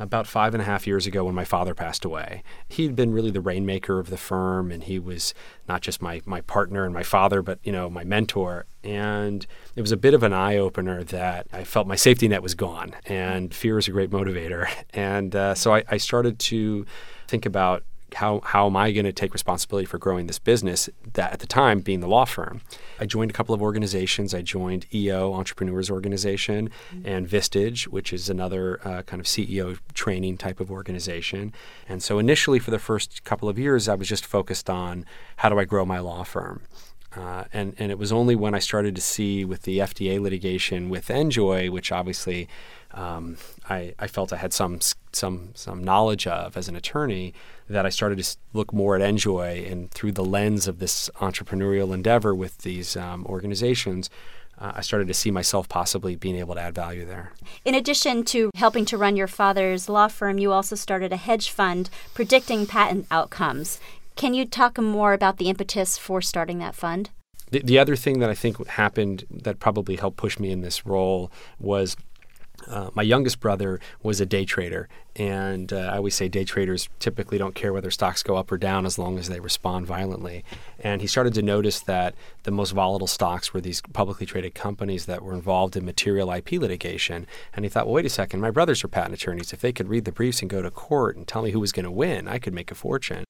about 0.00 0.28
five 0.28 0.54
and 0.54 0.62
a 0.62 0.64
half 0.64 0.86
years 0.86 1.06
ago 1.06 1.24
when 1.24 1.34
my 1.34 1.44
father 1.44 1.74
passed 1.74 2.04
away. 2.04 2.44
He'd 2.68 2.94
been 2.94 3.12
really 3.12 3.32
the 3.32 3.40
rainmaker 3.40 3.98
of 3.98 4.10
the 4.10 4.16
firm, 4.16 4.70
and 4.70 4.84
he 4.84 4.98
was 4.98 5.34
not 5.68 5.82
just 5.82 6.00
my 6.00 6.22
my 6.24 6.40
partner 6.42 6.84
and 6.84 6.94
my 6.94 7.02
father, 7.02 7.42
but 7.42 7.58
you 7.64 7.72
know 7.72 7.90
my 7.90 8.04
mentor. 8.04 8.66
And 8.84 9.44
it 9.74 9.80
was 9.80 9.90
a 9.90 9.96
bit 9.96 10.14
of 10.14 10.22
an 10.22 10.32
eye 10.32 10.56
opener 10.56 11.02
that 11.04 11.48
I 11.52 11.64
felt 11.64 11.88
my 11.88 11.96
safety 11.96 12.28
net 12.28 12.42
was 12.42 12.54
gone, 12.54 12.94
and 13.06 13.52
fear 13.52 13.76
is 13.76 13.88
a 13.88 13.90
great 13.90 14.10
motivator. 14.10 14.68
And 14.94 15.34
uh, 15.36 15.54
so 15.54 15.74
I, 15.74 15.84
I 15.88 15.96
started 15.96 16.38
to 16.38 16.86
think 17.28 17.46
about 17.46 17.84
how, 18.14 18.40
how 18.40 18.66
am 18.66 18.76
I 18.76 18.92
going 18.92 19.04
to 19.04 19.12
take 19.12 19.32
responsibility 19.32 19.86
for 19.86 19.98
growing 19.98 20.26
this 20.26 20.38
business? 20.38 20.88
That 21.14 21.32
at 21.32 21.38
the 21.40 21.46
time 21.46 21.80
being 21.80 22.00
the 22.00 22.08
law 22.08 22.24
firm. 22.24 22.60
I 22.98 23.06
joined 23.06 23.30
a 23.30 23.34
couple 23.34 23.54
of 23.54 23.62
organizations. 23.62 24.34
I 24.34 24.42
joined 24.42 24.86
EO, 24.92 25.32
Entrepreneurs 25.34 25.90
Organization, 25.90 26.70
mm-hmm. 26.92 27.08
and 27.08 27.28
Vistage, 27.28 27.86
which 27.86 28.12
is 28.12 28.28
another 28.28 28.80
uh, 28.84 29.02
kind 29.02 29.20
of 29.20 29.26
CEO 29.26 29.78
training 29.94 30.38
type 30.38 30.60
of 30.60 30.70
organization. 30.70 31.52
And 31.88 32.02
so 32.02 32.18
initially, 32.18 32.58
for 32.58 32.70
the 32.70 32.78
first 32.78 33.24
couple 33.24 33.48
of 33.48 33.58
years, 33.58 33.88
I 33.88 33.94
was 33.94 34.08
just 34.08 34.26
focused 34.26 34.70
on 34.70 35.04
how 35.36 35.48
do 35.48 35.58
I 35.58 35.64
grow 35.64 35.84
my 35.84 35.98
law 35.98 36.24
firm. 36.24 36.62
Uh, 37.16 37.44
and, 37.52 37.74
and 37.78 37.90
it 37.90 37.98
was 37.98 38.12
only 38.12 38.36
when 38.36 38.54
I 38.54 38.58
started 38.58 38.94
to 38.94 39.00
see 39.00 39.44
with 39.44 39.62
the 39.62 39.78
FDA 39.78 40.20
litigation 40.20 40.90
with 40.90 41.08
NJOY, 41.08 41.70
which 41.70 41.90
obviously 41.90 42.48
um, 42.92 43.36
I, 43.68 43.94
I 43.98 44.06
felt 44.06 44.32
I 44.32 44.36
had 44.36 44.52
some 44.52 44.80
some 45.12 45.50
some 45.54 45.82
knowledge 45.82 46.26
of 46.26 46.56
as 46.56 46.68
an 46.68 46.76
attorney 46.76 47.34
that 47.68 47.86
I 47.86 47.90
started 47.90 48.22
to 48.22 48.36
look 48.52 48.72
more 48.72 48.96
at 48.96 49.02
NJOY 49.02 49.70
and 49.70 49.90
through 49.90 50.12
the 50.12 50.24
lens 50.24 50.66
of 50.66 50.78
this 50.78 51.10
entrepreneurial 51.16 51.92
endeavor 51.92 52.34
with 52.34 52.58
these 52.58 52.96
um, 52.96 53.26
organizations. 53.26 54.10
Uh, 54.58 54.72
I 54.76 54.80
started 54.80 55.06
to 55.08 55.14
see 55.14 55.30
myself 55.30 55.68
possibly 55.68 56.16
being 56.16 56.36
able 56.36 56.54
to 56.54 56.60
add 56.60 56.74
value 56.74 57.04
there. 57.04 57.32
In 57.64 57.74
addition 57.74 58.24
to 58.24 58.50
helping 58.56 58.84
to 58.86 58.98
run 58.98 59.16
your 59.16 59.28
father's 59.28 59.88
law 59.88 60.08
firm, 60.08 60.38
you 60.38 60.52
also 60.52 60.74
started 60.74 61.12
a 61.12 61.16
hedge 61.16 61.50
fund 61.50 61.90
predicting 62.14 62.66
patent 62.66 63.06
outcomes. 63.10 63.78
Can 64.16 64.34
you 64.34 64.44
talk 64.44 64.78
more 64.78 65.12
about 65.12 65.36
the 65.36 65.48
impetus 65.48 65.96
for 65.96 66.20
starting 66.20 66.58
that 66.58 66.74
fund? 66.74 67.10
The, 67.50 67.60
the 67.60 67.78
other 67.78 67.96
thing 67.96 68.18
that 68.18 68.30
I 68.30 68.34
think 68.34 68.66
happened 68.66 69.24
that 69.30 69.60
probably 69.60 69.96
helped 69.96 70.16
push 70.16 70.38
me 70.38 70.50
in 70.50 70.60
this 70.60 70.84
role 70.84 71.30
was 71.60 71.96
uh, 72.68 72.90
my 72.94 73.02
youngest 73.02 73.40
brother 73.40 73.80
was 74.02 74.20
a 74.20 74.26
day 74.26 74.44
trader, 74.44 74.88
and 75.18 75.72
uh, 75.72 75.90
I 75.92 75.96
always 75.96 76.14
say 76.14 76.28
day 76.28 76.44
traders 76.44 76.88
typically 77.00 77.38
don't 77.38 77.54
care 77.54 77.72
whether 77.72 77.90
stocks 77.90 78.22
go 78.22 78.36
up 78.36 78.52
or 78.52 78.56
down 78.56 78.86
as 78.86 78.98
long 78.98 79.18
as 79.18 79.28
they 79.28 79.40
respond 79.40 79.86
violently. 79.86 80.44
And 80.78 81.00
he 81.00 81.08
started 81.08 81.34
to 81.34 81.42
notice 81.42 81.80
that 81.80 82.14
the 82.44 82.52
most 82.52 82.70
volatile 82.70 83.08
stocks 83.08 83.52
were 83.52 83.60
these 83.60 83.80
publicly 83.92 84.26
traded 84.26 84.54
companies 84.54 85.06
that 85.06 85.22
were 85.22 85.34
involved 85.34 85.76
in 85.76 85.84
material 85.84 86.30
IP 86.30 86.52
litigation. 86.52 87.26
And 87.52 87.64
he 87.64 87.68
thought, 87.68 87.86
well, 87.86 87.94
wait 87.94 88.06
a 88.06 88.10
second, 88.10 88.40
my 88.40 88.52
brothers 88.52 88.84
are 88.84 88.88
patent 88.88 89.14
attorneys. 89.14 89.52
If 89.52 89.60
they 89.60 89.72
could 89.72 89.88
read 89.88 90.04
the 90.04 90.12
briefs 90.12 90.40
and 90.40 90.48
go 90.48 90.62
to 90.62 90.70
court 90.70 91.16
and 91.16 91.26
tell 91.26 91.42
me 91.42 91.50
who 91.50 91.60
was 91.60 91.72
going 91.72 91.84
to 91.84 91.90
win, 91.90 92.28
I 92.28 92.38
could 92.38 92.54
make 92.54 92.70
a 92.70 92.76
fortune. 92.76 93.24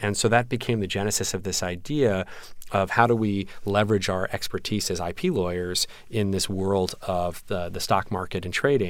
And 0.00 0.16
so 0.16 0.28
that 0.28 0.48
became 0.48 0.78
the 0.78 0.86
genesis 0.86 1.34
of 1.34 1.42
this 1.42 1.62
idea 1.62 2.24
of 2.70 2.90
how 2.90 3.06
do 3.06 3.14
we 3.14 3.46
leverage 3.64 4.08
our 4.08 4.28
expertise 4.32 4.90
as 4.90 5.00
IP 5.00 5.24
lawyers 5.24 5.86
in 6.08 6.30
this 6.30 6.48
world 6.48 6.94
of 7.02 7.44
the, 7.48 7.68
the 7.68 7.80
stock 7.80 8.10
market 8.10 8.44
and 8.44 8.54
trading. 8.54 8.81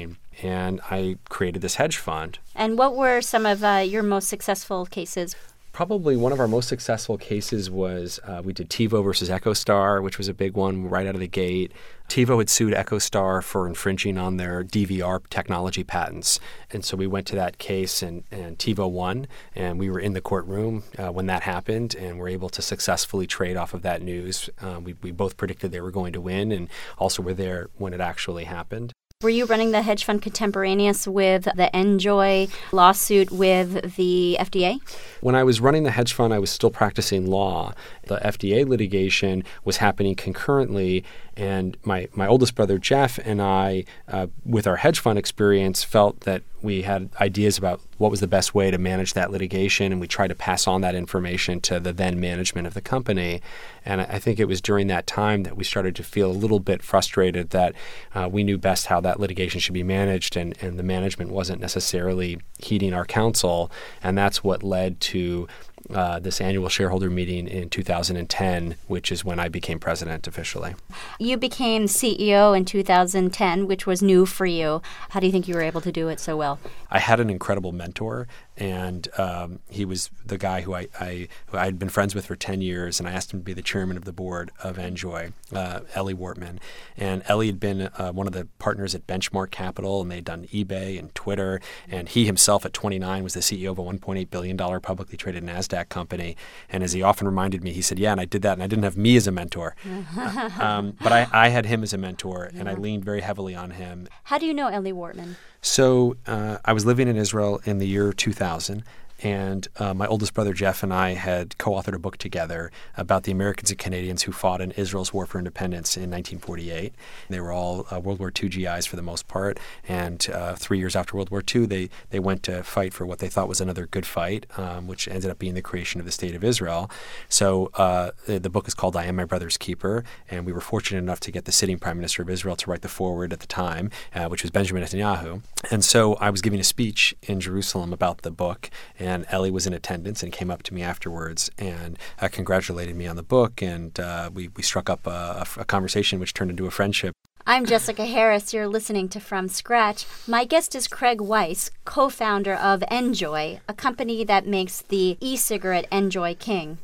And 0.43 0.81
I 0.91 1.17
created 1.29 1.63
this 1.63 1.77
hedge 1.77 1.99
fund. 1.99 2.39
And 2.55 2.79
what 2.79 2.97
were 2.97 3.21
some 3.21 3.47
of 3.47 3.63
uh, 3.63 3.85
your 3.87 4.03
most 4.03 4.29
successful 4.29 4.87
cases? 4.87 5.37
Probably 5.73 6.19
one 6.19 6.33
of 6.33 6.41
our 6.41 6.49
most 6.49 6.69
successful 6.69 7.17
cases 7.17 7.71
was 7.71 8.21
uh, 8.25 8.43
we 8.45 8.53
did 8.53 8.69
TiVo 8.69 9.03
versus 9.03 9.31
EchoStar, 9.31 10.03
which 10.03 10.19
was 10.19 10.29
a 10.29 10.35
big 10.35 10.55
one 10.55 10.87
right 10.87 11.07
out 11.07 11.15
of 11.15 11.21
the 11.21 11.27
gate. 11.27 11.73
TiVo 12.11 12.37
had 12.39 12.51
sued 12.51 12.75
EchoStar 12.75 13.43
for 13.43 13.67
infringing 13.67 14.19
on 14.19 14.37
their 14.37 14.63
DVR 14.63 15.27
technology 15.31 15.83
patents. 15.83 16.39
And 16.71 16.85
so 16.85 16.95
we 16.95 17.07
went 17.07 17.27
to 17.29 17.37
that 17.37 17.57
case, 17.57 18.03
and, 18.03 18.25
and 18.31 18.59
TiVo 18.59 18.91
won. 18.91 19.27
And 19.55 19.79
we 19.79 19.89
were 19.89 19.99
in 19.99 20.13
the 20.13 20.21
courtroom 20.21 20.83
uh, 20.99 21.11
when 21.11 21.25
that 21.27 21.45
happened, 21.45 21.95
and 21.95 22.19
were 22.19 22.29
able 22.29 22.51
to 22.51 22.61
successfully 22.61 23.27
trade 23.27 23.57
off 23.57 23.73
of 23.73 23.81
that 23.81 24.03
news. 24.03 24.51
Uh, 24.61 24.79
we, 24.79 24.95
we 25.01 25.11
both 25.11 25.39
predicted 25.39 25.73
they 25.73 25.81
were 25.81 25.91
going 25.91 26.13
to 26.13 26.21
win, 26.21 26.53
and 26.53 26.69
also 26.99 27.23
were 27.23 27.33
there 27.33 27.71
when 27.79 27.95
it 27.95 28.01
actually 28.03 28.45
happened. 28.45 28.93
Were 29.23 29.31
you 29.31 29.45
running 29.45 29.71
the 29.71 29.83
hedge 29.83 30.05
fund 30.05 30.21
contemporaneous 30.21 31.07
with 31.07 31.45
the 31.45 31.71
NJOY 31.73 32.51
lawsuit 32.73 33.31
with 33.31 33.95
the 33.95 34.37
FDA? 34.41 34.81
When 35.21 35.37
I 35.37 35.45
was 35.45 35.61
running 35.61 35.85
the 35.85 35.93
hedge 35.93 36.13
fund, 36.13 36.35
I 36.35 36.41
was 36.41 36.51
still 36.51 36.73
practicing 36.73 37.27
law. 37.27 37.73
The 38.09 38.17
FDA 38.17 38.67
litigation 38.67 39.45
was 39.65 39.77
happening 39.77 40.17
concurrently, 40.17 41.05
and 41.37 41.77
my, 41.85 42.09
my 42.15 42.27
oldest 42.27 42.57
brother, 42.57 42.79
Jeff, 42.79 43.21
and 43.25 43.41
I, 43.41 43.85
uh, 44.09 44.27
with 44.45 44.67
our 44.67 44.77
hedge 44.77 44.99
fund 44.99 45.21
experience, 45.21 45.85
felt 45.85 46.23
that 46.23 46.43
we 46.63 46.83
had 46.83 47.11
ideas 47.21 47.59
about 47.59 47.81
what 47.99 48.11
was 48.11 48.21
the 48.21 48.27
best 48.27 48.55
way 48.55 48.71
to 48.71 48.79
manage 48.79 49.15
that 49.15 49.31
litigation, 49.31 49.93
and 49.93 50.01
we 50.01 50.07
tried 50.07 50.29
to 50.29 50.35
pass 50.35 50.67
on 50.67 50.81
that 50.81 50.95
information 50.95 51.61
to 51.61 51.81
the 51.81 51.93
then 51.93 52.21
management 52.21 52.67
of 52.67 52.75
the 52.75 52.81
company. 52.81 53.41
And 53.85 54.01
I 54.01 54.19
think 54.19 54.39
it 54.39 54.47
was 54.47 54.61
during 54.61 54.87
that 54.89 55.07
time 55.07 55.43
that 55.43 55.57
we 55.57 55.65
started 55.65 55.97
to 55.97 56.05
feel 56.05 56.31
a 56.31 56.33
little 56.33 56.61
bit 56.61 56.83
frustrated 56.83 57.51
that 57.51 57.75
uh, 58.15 58.29
we 58.31 58.45
knew 58.45 58.59
best 58.59 58.87
how 58.87 59.01
that 59.01 59.21
litigation 59.21 59.61
should 59.61 59.75
be 59.75 59.83
managed, 59.83 60.37
and, 60.37 60.57
and 60.61 60.79
the 60.79 60.83
management 60.83 61.31
wasn't 61.31 61.61
necessarily 61.61 62.41
heeding 62.59 62.95
our 62.95 63.05
counsel. 63.05 63.71
And 64.03 64.17
that's 64.17 64.45
what 64.45 64.63
led 64.63 65.01
to 65.01 65.49
uh, 65.91 66.19
this 66.19 66.41
annual 66.41 66.69
shareholder 66.69 67.11
meeting 67.11 67.49
in 67.49 67.69
2010, 67.69 68.77
which 68.87 69.11
is 69.11 69.25
when 69.25 69.39
I 69.39 69.49
became 69.49 69.79
president 69.79 70.27
officially. 70.27 70.75
You 71.19 71.37
became 71.37 71.85
CEO 71.85 72.57
in 72.57 72.65
2010, 72.65 73.67
which 73.67 73.87
was 73.87 74.03
new 74.03 74.27
for 74.27 74.47
you. 74.47 74.83
How 75.11 75.21
do 75.21 75.27
you 75.27 75.33
think 75.33 75.49
you 75.49 75.55
were 75.55 75.63
able 75.63 75.81
to 75.81 75.93
do 75.93 76.09
it 76.09 76.21
so 76.21 76.37
well? 76.37 76.59
I 76.91 76.99
had 76.99 77.21
an 77.21 77.31
incredible 77.31 77.73
mentor, 77.73 78.29
and 78.57 79.09
um, 79.19 79.61
he 79.71 79.85
was 79.85 80.11
the 80.25 80.37
guy 80.37 80.61
who 80.61 80.75
I, 80.75 80.89
I 81.01 81.29
who 81.47 81.57
I 81.57 81.65
had 81.65 81.79
been 81.79 81.89
friends 81.89 82.15
with 82.15 82.27
for 82.27 82.37
10 82.37 82.61
years, 82.61 83.01
and 83.01 83.09
I 83.09 83.13
asked 83.13 83.33
him 83.33 83.41
to 83.41 83.45
be 83.45 83.55
the 83.55 83.63
chairman 83.63 83.97
of 83.97 84.05
the 84.05 84.13
board 84.13 84.51
of 84.63 84.77
NJOY, 84.77 85.33
uh, 85.55 85.81
Ellie 85.95 86.15
Wurtman. 86.15 86.59
And 86.97 87.23
Ellie 87.29 87.47
had 87.47 87.59
been 87.59 87.83
uh, 87.83 88.13
one 88.13 88.27
of 88.27 88.35
the 88.35 88.49
partners 88.59 88.95
at 88.95 89.07
Benchmark 89.07 89.51
Capital, 89.51 90.03
and 90.03 90.11
they'd 90.11 90.25
done 90.25 90.47
eBay 90.49 90.99
and 90.99 91.15
Twitter, 91.15 91.61
and 91.89 92.09
he 92.09 92.27
himself 92.27 92.67
at 92.67 92.73
29 92.73 93.25
was 93.25 93.35
the 93.35 93.41
CEO 93.41 93.71
of 93.71 93.79
a 93.79 93.83
1.8 93.83 94.29
billion 94.31 94.57
dollar 94.57 94.81
publicly 94.81 95.17
traded 95.17 95.45
Nasdaq 95.45 95.89
company. 95.89 96.37
And 96.69 96.83
as 96.83 96.93
he 96.93 97.03
often 97.03 97.27
reminded 97.27 97.65
me, 97.65 97.73
he 97.73 97.83
said, 97.83 97.99
"Yeah, 97.99 98.13
and 98.13 98.21
I 98.21 98.27
did 98.27 98.43
that, 98.43 98.55
and 98.55 98.63
I 98.63 98.67
didn't 98.67 98.85
have 98.85 98.97
me 98.97 99.17
as 99.17 99.27
a 99.27 99.33
mentor, 99.33 99.75
uh, 100.17 100.51
um, 100.61 100.97
but 101.03 101.13
I, 101.13 101.27
I, 101.33 101.49
had 101.49 101.67
him 101.67 101.83
as 101.83 101.93
a 101.93 101.99
mentor, 101.99 102.51
yeah. 102.53 102.61
and 102.61 102.69
I 102.69 102.75
leaned 102.75 103.05
very 103.05 103.23
heavily 103.23 103.55
on 103.55 103.73
him." 103.73 104.09
How 104.25 104.39
do 104.39 104.47
you 104.47 104.55
know 104.55 104.69
Ellie 104.69 104.93
Wurtman? 104.93 105.37
So 105.63 106.17
uh, 106.27 106.59
I 106.65 106.73
was 106.73 106.85
living 106.85 107.07
in 107.07 107.17
Israel 107.17 107.61
in 107.65 107.79
the 107.79 107.87
year 107.87 108.13
2000, 108.13 108.83
and 109.23 109.69
uh, 109.79 109.95
my 109.95 110.07
oldest 110.07 110.35
brother 110.35 110.53
Jeff 110.53 110.83
and 110.83 110.93
I 110.93 111.11
had 111.15 111.57
co 111.59 111.73
authored 111.73 111.95
a 111.95 111.99
book 111.99 112.17
together 112.17 112.71
about 112.97 113.23
the 113.23 113.33
Americans 113.33 113.71
and 113.71 113.79
Canadians 113.79 114.23
who 114.23 114.33
fought 114.33 114.61
in 114.61 114.73
Israel's 114.73 115.13
war 115.13 115.27
for 115.27 115.39
independence 115.39 115.97
in 115.97 116.11
1948. 116.11 116.93
They 117.29 117.41
were 117.41 117.53
all 117.53 117.87
uh, 117.93 118.01
World 118.01 118.19
War 118.19 118.33
II 118.43 118.49
GIs 118.49 118.87
for 118.87 118.97
the 118.97 119.03
most 119.03 119.29
part. 119.29 119.59
And 119.87 120.29
uh, 120.33 120.55
three 120.57 120.79
years 120.79 120.97
after 120.97 121.17
World 121.17 121.31
War 121.31 121.43
II, 121.55 121.67
they, 121.67 121.91
they 122.11 122.21
went 122.21 122.43
to 122.45 122.63
fight 122.63 122.93
for 122.93 123.07
what 123.07 123.19
they 123.19 123.29
thought 123.29 123.49
was 123.49 123.61
another 123.61 123.87
good 123.87 124.07
fight, 124.07 124.47
um, 124.57 124.87
which 124.87 125.07
ended 125.09 125.31
up 125.31 125.39
being 125.39 125.55
the 125.55 125.63
creation 125.63 126.01
of 126.01 126.07
the 126.07 126.13
State 126.13 126.35
of 126.35 126.43
Israel. 126.43 126.91
So 127.29 127.71
uh, 127.75 128.11
the, 128.27 128.41
the 128.41 128.51
book 128.51 128.67
is 128.67 128.75
called 128.75 128.97
I 128.97 129.05
Am 129.05 129.17
My 129.17 129.25
Brother's 129.25 129.57
Keeper. 129.57 130.05
And 130.31 130.45
we 130.45 130.53
were 130.53 130.61
fortunate 130.61 130.99
enough 130.99 131.21
to 131.21 131.31
get 131.31 131.45
the 131.45 131.53
sitting 131.53 131.79
Prime 131.79 131.97
Minister 131.97 132.23
of 132.23 132.31
Israel 132.31 132.57
to 132.57 132.71
write 132.71 132.83
the 132.83 132.89
foreword 132.89 133.33
at 133.33 133.41
the 133.41 133.47
time, 133.47 133.91
uh, 134.15 134.27
which 134.27 134.43
was 134.43 134.51
Benjamin 134.51 134.83
Netanyahu. 134.83 135.43
And 135.71 135.85
so 135.85 136.15
I 136.15 136.31
was 136.31 136.43
giving 136.43 136.61
a 136.61 136.65
speech 136.65 137.15
in 137.23 137.41
Jerusalem 137.41 137.93
about 137.93 138.23
the 138.23 138.31
book. 138.31 138.71
And 138.99 139.12
and 139.13 139.27
Ellie 139.29 139.51
was 139.51 139.67
in 139.67 139.73
attendance 139.73 140.23
and 140.23 140.33
came 140.33 140.51
up 140.51 140.63
to 140.65 140.75
me 140.75 140.83
afterwards 140.83 141.51
and 141.59 141.99
uh, 142.21 142.29
congratulated 142.29 142.97
me 142.97 143.07
on 143.07 143.17
the 143.17 143.23
book. 143.23 143.63
And 143.63 143.99
uh, 144.01 144.31
we, 144.33 144.49
we 144.49 144.63
struck 144.63 144.89
up 144.89 145.07
a, 145.07 145.47
a 145.57 145.65
conversation 145.65 146.19
which 146.19 146.35
turned 146.35 146.51
into 146.51 146.67
a 146.67 146.71
friendship. 146.71 147.15
I'm 147.47 147.67
Jessica 147.67 148.07
Harris. 148.07 148.55
You're 148.55 148.69
listening 148.69 149.09
to 149.11 149.21
From 149.21 149.49
Scratch. 149.49 150.07
My 150.29 150.45
guest 150.45 150.77
is 150.77 150.87
Craig 150.87 151.21
Weiss, 151.21 151.71
co 151.85 152.09
founder 152.09 152.55
of 152.55 152.81
NJOY, 152.83 153.61
a 153.69 153.75
company 153.75 154.23
that 154.25 154.47
makes 154.47 154.83
the 154.83 155.17
e 155.21 155.37
cigarette 155.37 155.91
NJOY 155.91 156.39
King. 156.39 156.79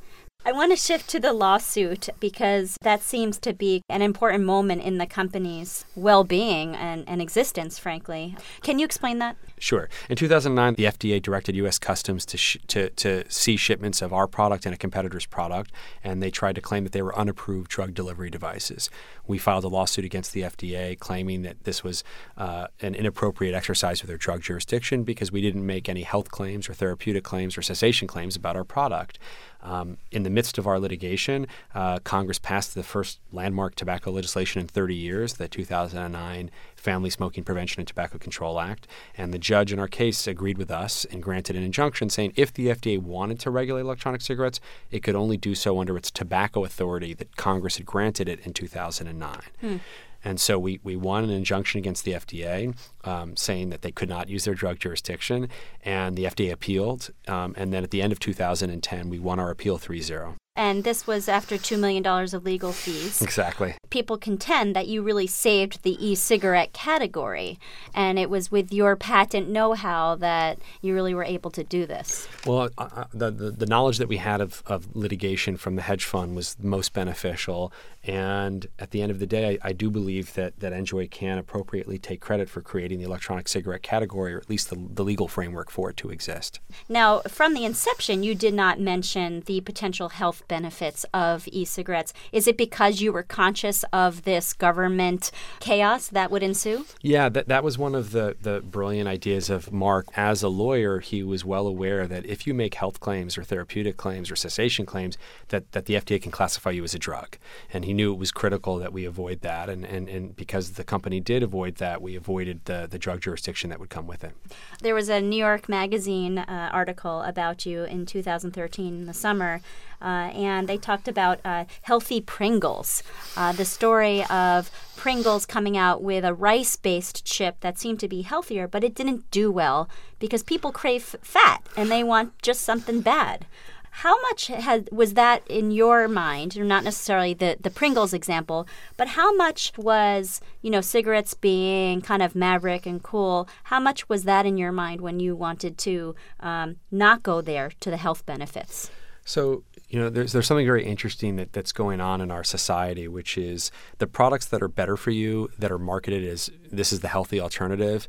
I 0.48 0.52
want 0.52 0.72
to 0.72 0.76
shift 0.76 1.10
to 1.10 1.20
the 1.20 1.34
lawsuit 1.34 2.08
because 2.20 2.78
that 2.80 3.02
seems 3.02 3.38
to 3.40 3.52
be 3.52 3.82
an 3.90 4.00
important 4.00 4.44
moment 4.44 4.82
in 4.82 4.96
the 4.96 5.04
company's 5.04 5.84
well 5.94 6.24
being 6.24 6.74
and, 6.74 7.06
and, 7.06 7.20
existence, 7.20 7.78
frankly. 7.78 8.34
Can 8.62 8.78
you 8.78 8.86
explain 8.86 9.18
that? 9.18 9.36
Sure. 9.58 9.90
In 10.08 10.16
2009, 10.16 10.74
the 10.76 10.84
FDA 10.84 11.20
directed 11.20 11.54
U.S. 11.56 11.78
Customs 11.78 12.24
to, 12.24 12.38
sh- 12.38 12.56
to, 12.68 12.88
to 12.90 13.30
seize 13.30 13.60
shipments 13.60 14.00
of 14.00 14.14
our 14.14 14.26
product 14.26 14.64
and 14.64 14.74
a 14.74 14.78
competitor's 14.78 15.26
product, 15.26 15.70
and 16.02 16.22
they 16.22 16.30
tried 16.30 16.54
to 16.54 16.62
claim 16.62 16.84
that 16.84 16.92
they 16.92 17.02
were 17.02 17.14
unapproved 17.14 17.68
drug 17.68 17.92
delivery 17.92 18.30
devices. 18.30 18.88
We 19.26 19.36
filed 19.36 19.64
a 19.64 19.68
lawsuit 19.68 20.06
against 20.06 20.32
the 20.32 20.42
FDA 20.42 20.98
claiming 20.98 21.42
that 21.42 21.64
this 21.64 21.84
was 21.84 22.02
uh, 22.38 22.68
an 22.80 22.94
inappropriate 22.94 23.54
exercise 23.54 24.00
of 24.00 24.06
their 24.06 24.16
drug 24.16 24.40
jurisdiction 24.40 25.04
because 25.04 25.30
we 25.30 25.42
didn't 25.42 25.66
make 25.66 25.90
any 25.90 26.04
health 26.04 26.30
claims 26.30 26.70
or 26.70 26.72
therapeutic 26.72 27.24
claims 27.24 27.58
or 27.58 27.62
cessation 27.62 28.08
claims 28.08 28.34
about 28.34 28.56
our 28.56 28.64
product. 28.64 29.18
Um, 29.62 29.98
in 30.10 30.22
the 30.22 30.30
midst 30.30 30.58
of 30.58 30.66
our 30.66 30.78
litigation, 30.78 31.46
uh, 31.74 31.98
Congress 32.00 32.38
passed 32.38 32.74
the 32.74 32.82
first 32.82 33.18
landmark 33.32 33.74
tobacco 33.74 34.10
legislation 34.10 34.60
in 34.60 34.68
30 34.68 34.94
years, 34.94 35.34
the 35.34 35.48
2009 35.48 36.50
Family 36.76 37.10
Smoking 37.10 37.44
Prevention 37.44 37.80
and 37.80 37.88
Tobacco 37.88 38.18
Control 38.18 38.60
Act. 38.60 38.86
And 39.16 39.34
the 39.34 39.38
judge 39.38 39.72
in 39.72 39.78
our 39.78 39.88
case 39.88 40.26
agreed 40.26 40.58
with 40.58 40.70
us 40.70 41.04
and 41.04 41.22
granted 41.22 41.56
an 41.56 41.62
injunction 41.62 42.08
saying 42.08 42.32
if 42.36 42.52
the 42.52 42.68
FDA 42.68 42.98
wanted 43.00 43.40
to 43.40 43.50
regulate 43.50 43.80
electronic 43.80 44.20
cigarettes, 44.20 44.60
it 44.90 45.02
could 45.02 45.16
only 45.16 45.36
do 45.36 45.54
so 45.54 45.80
under 45.80 45.96
its 45.96 46.10
tobacco 46.10 46.64
authority 46.64 47.14
that 47.14 47.36
Congress 47.36 47.76
had 47.78 47.86
granted 47.86 48.28
it 48.28 48.40
in 48.46 48.52
2009. 48.52 49.40
Hmm. 49.60 49.76
And 50.24 50.40
so 50.40 50.58
we, 50.58 50.80
we 50.82 50.96
won 50.96 51.24
an 51.24 51.30
injunction 51.30 51.78
against 51.78 52.04
the 52.04 52.12
FDA 52.12 52.76
um, 53.04 53.36
saying 53.36 53.70
that 53.70 53.82
they 53.82 53.92
could 53.92 54.08
not 54.08 54.28
use 54.28 54.44
their 54.44 54.54
drug 54.54 54.78
jurisdiction. 54.78 55.48
And 55.82 56.16
the 56.16 56.24
FDA 56.24 56.52
appealed. 56.52 57.10
Um, 57.26 57.54
and 57.56 57.72
then 57.72 57.84
at 57.84 57.90
the 57.90 58.02
end 58.02 58.12
of 58.12 58.18
2010, 58.18 59.08
we 59.08 59.18
won 59.18 59.38
our 59.38 59.50
appeal 59.50 59.78
3 59.78 60.00
0. 60.00 60.36
And 60.58 60.82
this 60.82 61.06
was 61.06 61.28
after 61.28 61.54
$2 61.54 61.78
million 61.78 62.04
of 62.04 62.44
legal 62.44 62.72
fees. 62.72 63.22
Exactly. 63.22 63.76
People 63.90 64.18
contend 64.18 64.74
that 64.74 64.88
you 64.88 65.02
really 65.02 65.28
saved 65.28 65.84
the 65.84 65.96
e 66.04 66.16
cigarette 66.16 66.72
category. 66.72 67.60
And 67.94 68.18
it 68.18 68.28
was 68.28 68.50
with 68.50 68.72
your 68.72 68.96
patent 68.96 69.48
know 69.48 69.74
how 69.74 70.16
that 70.16 70.58
you 70.82 70.94
really 70.94 71.14
were 71.14 71.22
able 71.22 71.52
to 71.52 71.62
do 71.62 71.86
this. 71.86 72.26
Well, 72.44 72.70
uh, 72.76 73.04
the, 73.14 73.30
the, 73.30 73.50
the, 73.52 73.66
knowledge 73.66 73.98
that 73.98 74.08
we 74.08 74.16
had 74.16 74.40
of, 74.40 74.64
of 74.66 74.96
litigation 74.96 75.56
from 75.56 75.76
the 75.76 75.82
hedge 75.82 76.04
fund 76.04 76.34
was 76.34 76.56
most 76.60 76.92
beneficial. 76.92 77.72
And 78.02 78.66
at 78.80 78.90
the 78.90 79.00
end 79.00 79.12
of 79.12 79.20
the 79.20 79.26
day, 79.26 79.60
I, 79.62 79.68
I 79.68 79.72
do 79.72 79.90
believe 79.90 80.34
that, 80.34 80.58
that 80.58 80.72
NJOY 80.72 81.08
can 81.08 81.38
appropriately 81.38 81.98
take 81.98 82.20
credit 82.20 82.48
for 82.48 82.62
creating 82.62 82.98
the 82.98 83.04
electronic 83.04 83.46
cigarette 83.46 83.82
category, 83.82 84.34
or 84.34 84.38
at 84.38 84.50
least 84.50 84.70
the, 84.70 84.88
the 84.90 85.04
legal 85.04 85.28
framework 85.28 85.70
for 85.70 85.88
it 85.90 85.96
to 85.98 86.10
exist. 86.10 86.58
Now, 86.88 87.20
from 87.28 87.54
the 87.54 87.64
inception, 87.64 88.24
you 88.24 88.34
did 88.34 88.54
not 88.54 88.80
mention 88.80 89.42
the 89.42 89.60
potential 89.60 90.08
health 90.08 90.42
benefits 90.48 91.04
of 91.14 91.46
e 91.52 91.64
cigarettes. 91.64 92.12
Is 92.32 92.48
it 92.48 92.56
because 92.56 93.00
you 93.00 93.12
were 93.12 93.22
conscious 93.22 93.84
of 93.92 94.24
this 94.24 94.52
government 94.52 95.30
chaos 95.60 96.08
that 96.08 96.30
would 96.30 96.42
ensue? 96.42 96.86
Yeah, 97.02 97.28
that, 97.28 97.48
that 97.48 97.62
was 97.62 97.78
one 97.78 97.94
of 97.94 98.12
the, 98.12 98.36
the 98.40 98.60
brilliant 98.60 99.08
ideas 99.08 99.50
of 99.50 99.72
Mark. 99.72 100.06
As 100.16 100.42
a 100.42 100.48
lawyer, 100.48 101.00
he 101.00 101.22
was 101.22 101.44
well 101.44 101.66
aware 101.66 102.06
that 102.06 102.26
if 102.26 102.46
you 102.46 102.54
make 102.54 102.74
health 102.74 103.00
claims 103.00 103.38
or 103.38 103.44
therapeutic 103.44 103.96
claims 103.96 104.30
or 104.30 104.36
cessation 104.36 104.86
claims, 104.86 105.16
that, 105.48 105.70
that 105.72 105.86
the 105.86 105.94
FDA 105.94 106.20
can 106.20 106.32
classify 106.32 106.70
you 106.70 106.84
as 106.84 106.94
a 106.94 106.98
drug. 106.98 107.36
And 107.72 107.84
he 107.84 107.92
knew 107.92 108.12
it 108.12 108.18
was 108.18 108.32
critical 108.32 108.78
that 108.78 108.92
we 108.92 109.04
avoid 109.04 109.42
that. 109.42 109.68
And, 109.68 109.84
and, 109.84 110.08
and 110.08 110.34
because 110.34 110.72
the 110.72 110.84
company 110.84 111.20
did 111.20 111.42
avoid 111.42 111.76
that, 111.76 112.00
we 112.02 112.16
avoided 112.16 112.64
the, 112.64 112.86
the 112.90 112.98
drug 112.98 113.20
jurisdiction 113.20 113.70
that 113.70 113.78
would 113.78 113.90
come 113.90 114.06
with 114.06 114.24
it. 114.24 114.32
There 114.80 114.94
was 114.94 115.08
a 115.08 115.20
New 115.20 115.36
York 115.36 115.68
Magazine 115.68 116.38
uh, 116.38 116.70
article 116.72 117.22
about 117.22 117.66
you 117.66 117.84
in 117.84 118.06
2013 118.06 118.86
in 118.94 119.06
the 119.06 119.14
summer 119.14 119.60
uh, 120.00 120.30
and 120.38 120.68
they 120.68 120.78
talked 120.78 121.08
about 121.08 121.40
uh, 121.44 121.64
healthy 121.82 122.20
Pringles. 122.20 123.02
Uh, 123.36 123.52
the 123.52 123.64
story 123.64 124.24
of 124.26 124.70
Pringles 124.96 125.44
coming 125.44 125.76
out 125.76 126.02
with 126.02 126.24
a 126.24 126.32
rice 126.32 126.76
based 126.76 127.24
chip 127.24 127.60
that 127.60 127.78
seemed 127.78 128.00
to 128.00 128.08
be 128.08 128.22
healthier, 128.22 128.68
but 128.68 128.84
it 128.84 128.94
didn't 128.94 129.30
do 129.30 129.50
well 129.50 129.88
because 130.18 130.42
people 130.42 130.70
crave 130.72 131.16
fat 131.22 131.62
and 131.76 131.90
they 131.90 132.04
want 132.04 132.40
just 132.40 132.62
something 132.62 133.00
bad. 133.00 133.46
How 133.90 134.20
much 134.22 134.46
had, 134.46 134.88
was 134.92 135.14
that 135.14 135.42
in 135.48 135.72
your 135.72 136.06
mind? 136.06 136.56
Not 136.56 136.84
necessarily 136.84 137.34
the, 137.34 137.56
the 137.60 137.70
Pringles 137.70 138.12
example, 138.12 138.68
but 138.96 139.08
how 139.08 139.34
much 139.34 139.72
was, 139.76 140.40
you 140.62 140.70
know, 140.70 140.80
cigarettes 140.80 141.34
being 141.34 142.00
kind 142.00 142.22
of 142.22 142.36
maverick 142.36 142.86
and 142.86 143.02
cool? 143.02 143.48
How 143.64 143.80
much 143.80 144.08
was 144.08 144.22
that 144.22 144.46
in 144.46 144.56
your 144.56 144.70
mind 144.70 145.00
when 145.00 145.18
you 145.18 145.34
wanted 145.34 145.78
to 145.78 146.14
um, 146.38 146.76
not 146.92 147.24
go 147.24 147.40
there 147.40 147.72
to 147.80 147.90
the 147.90 147.96
health 147.96 148.24
benefits? 148.24 148.88
So 149.24 149.64
you 149.88 149.98
know, 149.98 150.10
there's 150.10 150.32
there's 150.32 150.46
something 150.46 150.66
very 150.66 150.84
interesting 150.84 151.36
that, 151.36 151.52
that's 151.52 151.72
going 151.72 152.00
on 152.00 152.20
in 152.20 152.30
our 152.30 152.44
society, 152.44 153.08
which 153.08 153.38
is 153.38 153.70
the 153.98 154.06
products 154.06 154.46
that 154.46 154.62
are 154.62 154.68
better 154.68 154.96
for 154.96 155.10
you, 155.10 155.48
that 155.58 155.72
are 155.72 155.78
marketed 155.78 156.24
as 156.24 156.50
this 156.70 156.92
is 156.92 157.00
the 157.00 157.08
healthy 157.08 157.40
alternative, 157.40 158.06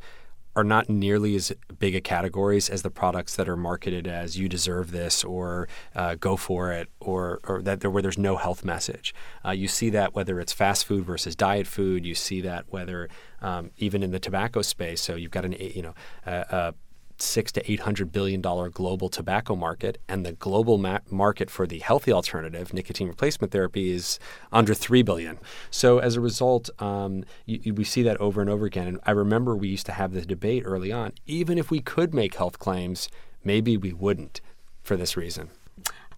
are 0.55 0.63
not 0.63 0.89
nearly 0.89 1.35
as 1.35 1.53
big 1.77 1.95
a 1.95 2.01
categories 2.01 2.69
as 2.69 2.81
the 2.81 2.89
products 2.89 3.35
that 3.35 3.47
are 3.47 3.55
marketed 3.55 4.07
as 4.07 4.37
you 4.37 4.49
deserve 4.49 4.91
this 4.91 5.23
or 5.23 5.69
uh, 5.95 6.15
go 6.15 6.35
for 6.35 6.73
it 6.73 6.89
or, 6.99 7.39
or 7.47 7.61
that 7.61 7.79
there, 7.79 7.89
where 7.89 8.01
there's 8.01 8.17
no 8.17 8.35
health 8.35 8.65
message. 8.65 9.13
Uh, 9.45 9.51
you 9.51 9.67
see 9.67 9.89
that 9.89 10.13
whether 10.13 10.39
it's 10.39 10.51
fast 10.51 10.85
food 10.85 11.05
versus 11.05 11.33
diet 11.35 11.65
food. 11.65 12.05
You 12.05 12.15
see 12.15 12.41
that 12.41 12.65
whether 12.69 13.07
um, 13.41 13.71
even 13.77 14.03
in 14.03 14.11
the 14.11 14.19
tobacco 14.19 14.61
space. 14.61 14.99
So 15.01 15.15
you've 15.15 15.31
got 15.31 15.45
an 15.45 15.53
you 15.53 15.81
know 15.81 15.93
a, 16.25 16.33
a 16.33 16.73
six 17.21 17.51
to 17.51 17.71
eight 17.71 17.81
hundred 17.81 18.11
billion 18.11 18.41
dollar 18.41 18.69
global 18.69 19.09
tobacco 19.09 19.55
market, 19.55 19.97
and 20.07 20.25
the 20.25 20.33
global 20.33 20.77
ma- 20.77 20.99
market 21.09 21.49
for 21.49 21.67
the 21.67 21.79
healthy 21.79 22.11
alternative, 22.11 22.73
nicotine 22.73 23.07
replacement 23.07 23.51
therapy, 23.51 23.91
is 23.91 24.19
under 24.51 24.73
three 24.73 25.03
billion. 25.03 25.39
So 25.71 25.99
as 25.99 26.15
a 26.15 26.21
result, 26.21 26.69
um, 26.81 27.23
you, 27.45 27.59
you, 27.63 27.73
we 27.73 27.83
see 27.83 28.03
that 28.03 28.17
over 28.17 28.41
and 28.41 28.49
over 28.49 28.65
again. 28.65 28.87
And 28.87 28.99
I 29.05 29.11
remember 29.11 29.55
we 29.55 29.67
used 29.67 29.85
to 29.87 29.93
have 29.93 30.13
the 30.13 30.25
debate 30.25 30.63
early 30.65 30.91
on. 30.91 31.13
Even 31.25 31.57
if 31.57 31.69
we 31.71 31.79
could 31.81 32.13
make 32.13 32.35
health 32.35 32.59
claims, 32.59 33.09
maybe 33.43 33.77
we 33.77 33.93
wouldn't 33.93 34.41
for 34.83 34.97
this 34.97 35.15
reason. 35.15 35.49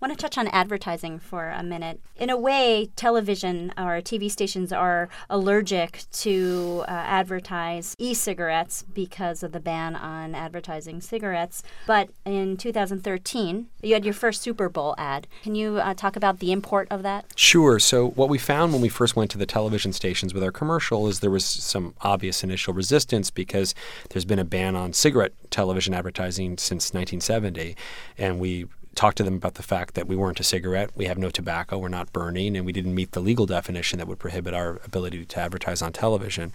Want 0.01 0.11
to 0.11 0.17
touch 0.17 0.37
on 0.37 0.47
advertising 0.47 1.19
for 1.19 1.49
a 1.49 1.61
minute. 1.61 2.01
In 2.15 2.31
a 2.31 2.37
way, 2.37 2.89
television 2.95 3.71
or 3.77 4.01
TV 4.01 4.31
stations 4.31 4.73
are 4.73 5.09
allergic 5.29 6.03
to 6.11 6.83
uh, 6.87 6.91
advertise 6.91 7.95
e 7.99 8.15
cigarettes 8.15 8.83
because 8.93 9.43
of 9.43 9.51
the 9.51 9.59
ban 9.59 9.95
on 9.95 10.33
advertising 10.33 11.01
cigarettes. 11.01 11.61
But 11.85 12.09
in 12.25 12.57
2013, 12.57 13.67
you 13.83 13.93
had 13.93 14.03
your 14.03 14.13
first 14.15 14.41
Super 14.41 14.69
Bowl 14.69 14.95
ad. 14.97 15.27
Can 15.43 15.53
you 15.53 15.77
uh, 15.77 15.93
talk 15.93 16.15
about 16.15 16.39
the 16.39 16.51
import 16.51 16.87
of 16.89 17.03
that? 17.03 17.25
Sure. 17.35 17.77
So, 17.77 18.09
what 18.09 18.29
we 18.29 18.39
found 18.39 18.73
when 18.73 18.81
we 18.81 18.89
first 18.89 19.15
went 19.15 19.29
to 19.31 19.37
the 19.37 19.45
television 19.45 19.93
stations 19.93 20.33
with 20.33 20.43
our 20.43 20.51
commercial 20.51 21.07
is 21.07 21.19
there 21.19 21.29
was 21.29 21.45
some 21.45 21.93
obvious 22.01 22.43
initial 22.43 22.73
resistance 22.73 23.29
because 23.29 23.75
there's 24.09 24.25
been 24.25 24.39
a 24.39 24.45
ban 24.45 24.75
on 24.75 24.93
cigarette 24.93 25.33
television 25.51 25.93
advertising 25.93 26.57
since 26.57 26.93
1970. 26.93 27.75
And 28.17 28.39
we 28.39 28.65
talked 28.95 29.17
to 29.17 29.23
them 29.23 29.35
about 29.35 29.53
the 29.53 29.63
fact 29.63 29.95
that 29.95 30.07
we 30.07 30.15
weren't 30.15 30.39
a 30.39 30.43
cigarette, 30.43 30.91
we 30.95 31.05
have 31.05 31.17
no 31.17 31.29
tobacco, 31.29 31.77
we're 31.77 31.87
not 31.87 32.11
burning, 32.11 32.57
and 32.57 32.65
we 32.65 32.73
didn't 32.73 32.93
meet 32.93 33.13
the 33.13 33.19
legal 33.19 33.45
definition 33.45 33.97
that 33.99 34.07
would 34.07 34.19
prohibit 34.19 34.53
our 34.53 34.81
ability 34.83 35.25
to 35.25 35.39
advertise 35.39 35.81
on 35.81 35.93
television. 35.93 36.51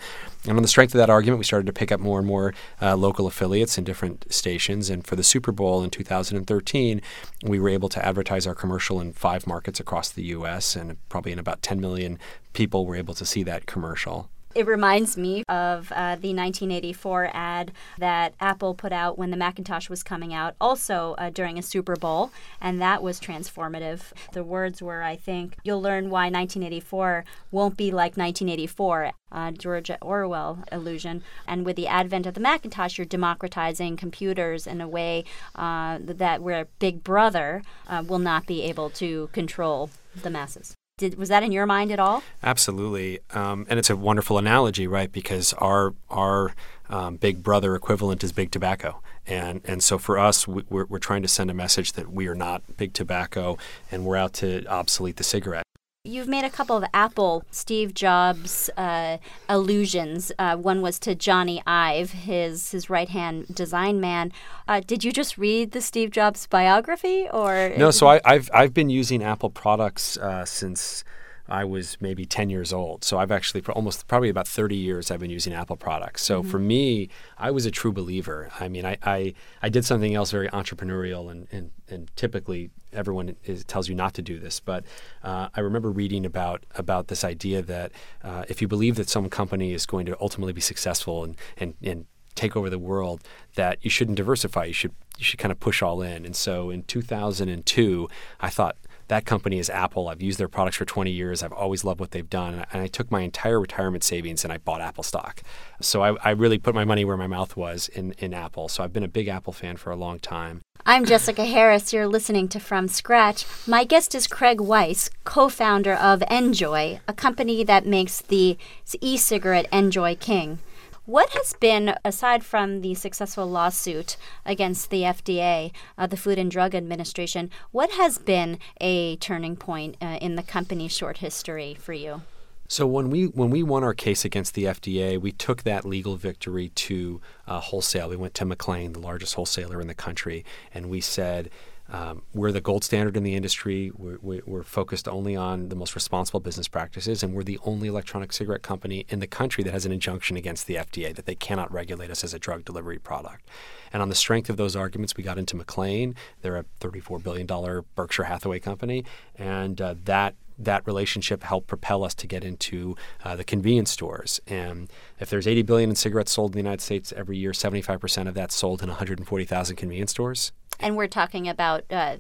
And 0.47 0.57
on 0.57 0.63
the 0.63 0.69
strength 0.69 0.95
of 0.95 0.99
that 0.99 1.11
argument, 1.11 1.39
we 1.39 1.45
started 1.45 1.67
to 1.67 1.73
pick 1.73 1.91
up 1.91 2.01
more 2.01 2.19
and 2.19 2.27
more 2.27 2.53
uh, 2.81 2.97
local 2.97 3.27
affiliates 3.27 3.79
in 3.79 3.85
different 3.85 4.31
stations. 4.33 4.91
And 4.91 5.07
for 5.07 5.17
the 5.17 5.25
Super 5.25 5.51
Bowl 5.51 5.83
in 5.83 5.91
2013, 5.91 7.01
we 7.43 7.59
were 7.59 7.71
able 7.71 7.89
to 7.89 8.05
advertise 8.05 8.47
our 8.47 8.55
commercial 8.55 9.01
in 9.01 9.13
five 9.13 9.47
markets 9.47 9.81
across 9.81 10.11
the 10.11 10.25
U.S., 10.25 10.77
and 10.77 10.99
probably 11.09 11.33
in 11.33 11.39
about 11.39 11.63
10 11.63 11.81
million 11.81 12.19
people 12.53 12.87
were 12.87 12.97
able 12.97 13.15
to 13.15 13.25
see 13.25 13.43
that 13.45 13.67
commercial. 13.67 14.31
It 14.57 14.67
reminds 14.67 15.19
me 15.19 15.43
of 15.51 15.93
uh, 15.93 16.17
the 16.17 16.33
1984 16.33 17.31
ad 17.35 17.73
that 17.99 18.33
Apple 18.41 18.73
put 18.73 18.91
out 18.91 19.19
when 19.19 19.31
the 19.31 19.37
Macintosh 19.37 19.91
was 19.91 20.03
coming 20.03 20.33
out, 20.33 20.55
also 20.59 21.15
uh, 21.19 21.29
during 21.29 21.59
a 21.59 21.63
Super 21.63 21.95
Bowl, 21.95 22.31
and 22.59 22.81
that 22.81 23.03
was 23.03 23.21
transformative. 23.21 24.13
The 24.33 24.43
words 24.43 24.81
were, 24.81 25.03
I 25.03 25.15
think, 25.15 25.59
you'll 25.63 25.83
learn 25.83 26.05
why 26.09 26.31
1984 26.31 27.27
won't 27.51 27.77
be 27.77 27.91
like 27.91 28.17
1984. 28.17 29.13
Uh, 29.31 29.51
George 29.51 29.91
Orwell 30.01 30.65
illusion. 30.73 31.23
And 31.47 31.67
with 31.67 31.77
the 31.77 31.89
advent 31.89 32.25
of 32.25 32.33
the 32.33 32.41
Macintosh, 32.41 32.97
you're 32.97 33.05
democratizing 33.05 33.99
computers 33.99 34.67
in 34.67 34.81
a 34.81 34.89
way 34.89 35.25
uh, 35.55 35.99
that 36.01 36.41
where 36.41 36.69
Big 36.79 37.05
Brother 37.05 37.63
uh, 37.89 38.05
will 38.07 38.21
not 38.21 38.47
be 38.47 38.63
able 38.63 38.89
to 38.91 39.29
control 39.35 39.91
the 40.23 40.31
masses. 40.31 40.75
Did, 40.99 41.19
was 41.19 41.29
that 41.29 41.43
in 41.43 41.53
your 41.53 41.67
mind 41.67 41.93
at 41.93 41.99
all? 41.99 42.23
Absolutely, 42.43 43.19
um, 43.35 43.67
and 43.69 43.79
it's 43.79 43.91
a 43.91 43.97
wonderful 43.97 44.39
analogy, 44.39 44.87
right? 44.87 45.13
Because 45.13 45.53
our 45.59 45.93
our 46.09 46.55
um, 46.89 47.17
big 47.17 47.43
brother 47.43 47.75
equivalent 47.75 48.25
is 48.25 48.33
big 48.33 48.51
tobacco, 48.51 49.03
and 49.27 49.61
and 49.67 49.83
so 49.83 49.99
for 49.99 50.19
us, 50.19 50.49
we, 50.49 50.63
we're, 50.71 50.87
we're 50.87 50.99
trying 50.99 51.21
to 51.21 51.29
send 51.29 51.51
a 51.51 51.55
message 51.55 51.93
that 51.93 52.11
we 52.11 52.29
are 52.29 52.35
not 52.35 52.79
big 52.79 52.95
tobacco, 52.95 53.59
and 53.93 54.07
we're 54.07 54.17
out 54.17 54.33
to 54.35 54.65
obsolete 54.69 55.17
the 55.17 55.23
cigarette. 55.23 55.67
You've 56.07 56.29
made 56.29 56.45
a 56.45 56.51
couple 56.51 56.77
of 56.77 56.85
Apple 56.95 57.45
Steve 57.51 57.93
Jobs 57.93 58.71
uh, 58.77 59.19
allusions. 59.49 60.31
Uh, 60.39 60.57
one 60.57 60.81
was 60.81 61.01
to 61.01 61.17
Jony 61.17 61.63
Ive, 61.67 62.13
his 62.13 62.71
his 62.71 62.89
right 62.89 63.09
hand 63.09 63.47
design 63.53 64.01
man. 64.01 64.33
Uh, 64.69 64.81
did 64.87 65.03
you 65.03 65.11
just 65.11 65.37
read 65.37 65.73
the 65.73 65.81
Steve 65.81 66.11
Jobs 66.11 66.47
biography, 66.47 67.29
or 67.33 67.73
no? 67.77 67.91
So 67.91 68.07
I, 68.07 68.21
have 68.25 68.49
I've 68.55 68.73
been 68.73 68.89
using 68.89 69.23
Apple 69.23 69.51
products 69.51 70.17
uh, 70.19 70.45
since 70.45 71.03
I 71.49 71.65
was 71.65 71.97
maybe 72.01 72.25
10 72.25 72.51
years 72.51 72.73
old. 72.73 73.05
So 73.05 73.19
I've 73.19 73.31
actually 73.31 73.61
for 73.61 73.73
almost 73.73 74.07
probably 74.07 74.29
about 74.29 74.49
30 74.49 74.77
years 74.77 75.11
I've 75.11 75.21
been 75.21 75.31
using 75.31 75.53
Apple 75.53 75.77
products. 75.77 76.23
So 76.23 76.41
mm-hmm. 76.41 76.51
for 76.51 76.59
me, 76.59 77.09
I 77.39 77.51
was 77.51 77.67
a 77.67 77.71
true 77.71 77.93
believer. 77.93 78.51
I 78.59 78.69
mean, 78.69 78.85
I, 78.85 78.99
I, 79.03 79.35
I 79.63 79.69
did 79.69 79.85
something 79.85 80.15
else 80.15 80.31
very 80.31 80.49
entrepreneurial, 80.49 81.31
and, 81.31 81.47
and, 81.53 81.71
and 81.89 82.11
typically 82.17 82.71
everyone 82.93 83.37
is, 83.45 83.65
tells 83.65 83.89
you 83.89 83.95
not 83.95 84.15
to 84.15 84.23
do 84.23 84.39
this. 84.39 84.61
But 84.61 84.85
uh, 85.23 85.49
I 85.55 85.61
remember 85.61 85.91
reading 85.91 86.27
about, 86.27 86.65
about 86.75 87.09
this 87.09 87.25
idea 87.25 87.63
that 87.63 87.93
uh, 88.23 88.45
if 88.49 88.61
you 88.61 88.69
believe 88.69 88.97
that 88.97 89.09
some 89.09 89.29
company 89.29 89.73
is 89.73 89.87
going 89.87 90.07
to 90.07 90.17
ultimately 90.21 90.53
be 90.53 90.61
successful 90.61 91.25
and, 91.25 91.37
and, 91.57 91.75
and 91.83 92.07
take 92.35 92.55
over 92.57 92.69
the 92.69 92.79
world, 92.79 93.23
that 93.55 93.79
you 93.83 93.91
shouldn't 93.91 94.17
diversify. 94.17 94.65
You 94.65 94.73
should 94.73 94.93
you 95.19 95.25
should 95.25 95.39
kind 95.39 95.53
of 95.53 95.59
push 95.59 95.83
all 95.83 96.03
in. 96.03 96.25
And 96.27 96.37
so 96.37 96.71
in 96.71 96.83
2002, 96.83 98.09
I 98.41 98.51
thought 98.51 98.77
that 99.09 99.25
company 99.25 99.59
is 99.59 99.71
Apple. 99.71 100.09
I've 100.09 100.23
used 100.23 100.39
their 100.39 100.49
products 100.49 100.77
for 100.77 100.85
20 100.85 101.11
years. 101.11 101.43
I've 101.43 101.53
always 101.53 101.85
loved 101.85 102.01
what 102.01 102.11
they've 102.11 102.29
done. 102.29 102.65
And 102.73 102.83
I 102.83 102.87
took 102.87 103.11
my 103.11 103.21
entire 103.21 103.61
retirement 103.61 104.05
savings 104.05 104.45
and 104.45 104.53
I 104.53 104.59
bought 104.59 104.81
Apple 104.81 105.05
stock. 105.05 105.43
So 105.81 106.03
I, 106.03 106.17
I 106.25 106.31
really 106.31 106.59
put 106.59 106.75
my 106.75 106.85
money 106.85 107.05
where 107.05 107.17
my 107.17 107.27
mouth 107.27 107.57
was 107.57 107.89
in, 107.89 108.13
in 108.19 108.35
Apple. 108.35 108.69
So 108.69 108.83
I've 108.83 108.93
been 108.93 109.05
a 109.05 109.09
big 109.09 109.29
Apple 109.29 109.53
fan 109.53 109.77
for 109.77 109.91
a 109.91 109.97
long 109.97 110.19
time. 110.19 110.63
I'm 110.85 111.05
Jessica 111.05 111.45
Harris. 111.57 111.93
You're 111.93 112.07
listening 112.07 112.49
to 112.49 112.61
From 112.61 112.89
Scratch. 112.89 113.45
My 113.67 113.85
guest 113.85 114.15
is 114.15 114.27
Craig 114.27 114.61
Weiss, 114.61 115.11
co 115.25 115.49
founder 115.49 115.95
of 115.95 116.21
NJOY, 116.21 117.01
a 117.07 117.13
company 117.13 117.65
that 117.65 117.87
makes 117.87 118.21
the 118.21 118.59
e 119.01 119.17
cigarette 119.17 119.71
NJOY 119.71 120.19
King. 120.19 120.59
What 121.07 121.31
has 121.31 121.53
been, 121.53 121.95
aside 122.05 122.45
from 122.45 122.81
the 122.81 122.95
successful 122.95 123.47
lawsuit 123.49 124.17
against 124.45 124.91
the 124.91 125.03
FDA, 125.03 125.71
uh, 125.97 126.09
the 126.09 126.17
Food 126.17 126.37
and 126.37 126.51
Drug 126.51 126.75
Administration, 126.75 127.49
what 127.71 127.93
has 127.93 128.19
been 128.19 128.59
a 128.81 129.15
turning 129.19 129.55
point 129.55 129.97
uh, 130.03 130.19
in 130.21 130.35
the 130.35 130.43
company's 130.43 130.91
short 130.91 131.19
history 131.19 131.75
for 131.75 131.93
you? 131.93 132.23
So 132.67 132.89
when 132.89 133.11
we 133.11 133.27
when 133.27 133.51
we 133.51 133.63
won 133.63 133.85
our 133.85 133.95
case 133.95 134.25
against 134.25 134.55
the 134.55 134.65
FDA, 134.65 135.21
we 135.21 135.31
took 135.31 135.63
that 135.63 135.85
legal 135.85 136.17
victory 136.17 136.71
to 136.71 137.21
uh, 137.47 137.61
wholesale. 137.61 138.09
We 138.09 138.17
went 138.17 138.35
to 138.35 138.45
McLane, 138.45 138.95
the 138.95 138.99
largest 138.99 139.37
wholesaler 139.37 139.81
in 139.81 139.87
the 139.87 139.95
country, 139.95 140.45
and 140.75 140.91
we 140.91 141.01
said 141.01 141.51
um, 141.89 142.23
we're 142.35 142.51
the 142.51 142.61
gold 142.61 142.83
standard 142.83 143.17
in 143.17 143.23
the 143.23 143.35
industry. 143.35 143.93
We're, 143.97 144.41
we're, 144.45 144.63
focused 144.65 145.07
only 145.07 145.37
on 145.37 145.69
the 145.69 145.77
most 145.77 145.95
responsible 145.95 146.41
business 146.41 146.67
practices, 146.67 147.23
and 147.23 147.33
we're 147.33 147.45
the 147.45 147.61
only 147.65 147.87
electronic 147.87 148.33
cigarette 148.33 148.63
company 148.63 149.07
in 149.09 149.21
the 149.21 149.27
country 149.29 149.63
that 149.63 149.73
has 149.73 149.87
an 149.87 149.93
injunction 149.93 150.37
against 150.37 150.67
the 150.67 150.75
FDA 150.75 151.15
that 151.15 151.27
they 151.27 151.37
cannot 151.37 151.73
regulate 151.73 152.11
us 152.11 152.25
as 152.25 152.35
a 152.35 152.39
drug 152.39 152.65
delivery 152.65 152.99
product. 152.99 153.49
And 153.93 154.03
on 154.03 154.09
the 154.09 154.17
strength 154.17 154.51
of 154.51 154.57
those 154.57 154.75
arguments, 154.75 155.17
we 155.17 155.23
got 155.23 155.39
into 155.39 155.57
McLane. 155.57 156.17
They're 156.43 156.57
a 156.57 156.65
$34 156.81 157.23
billion 157.23 157.85
Berkshire 157.95 158.25
Hathaway 158.25 158.59
company, 158.59 159.05
and 159.37 159.81
uh, 159.81 159.95
that 160.05 160.35
that 160.59 160.87
relationship 160.87 161.43
helped 161.43 161.67
propel 161.67 162.05
us 162.05 162.15
to 162.15 162.27
get 162.27 162.45
into 162.45 162.97
uh, 163.25 163.37
the 163.37 163.45
convenience 163.45 163.91
stores. 163.91 164.41
And 164.47 164.91
if 165.21 165.29
there's 165.29 165.47
80 165.47 165.63
billion 165.63 165.91
in 165.91 165.97
cigarettes 165.97 166.33
sold 166.33 166.53
in 166.53 166.53
the 166.53 166.59
United 166.59 166.81
States 166.81 167.13
every 167.15 167.37
year, 167.37 167.53
75% 167.53 168.29
of 168.29 168.35
that's 168.35 168.55
sold 168.55 168.83
in 168.83 168.89
140,000 168.89 169.77
convenience 169.77 170.13
stores. 170.13 170.53
And 170.81 170.97
we're 170.97 171.09
talking 171.09 171.49
about 171.49 171.85
uh, 171.91 172.17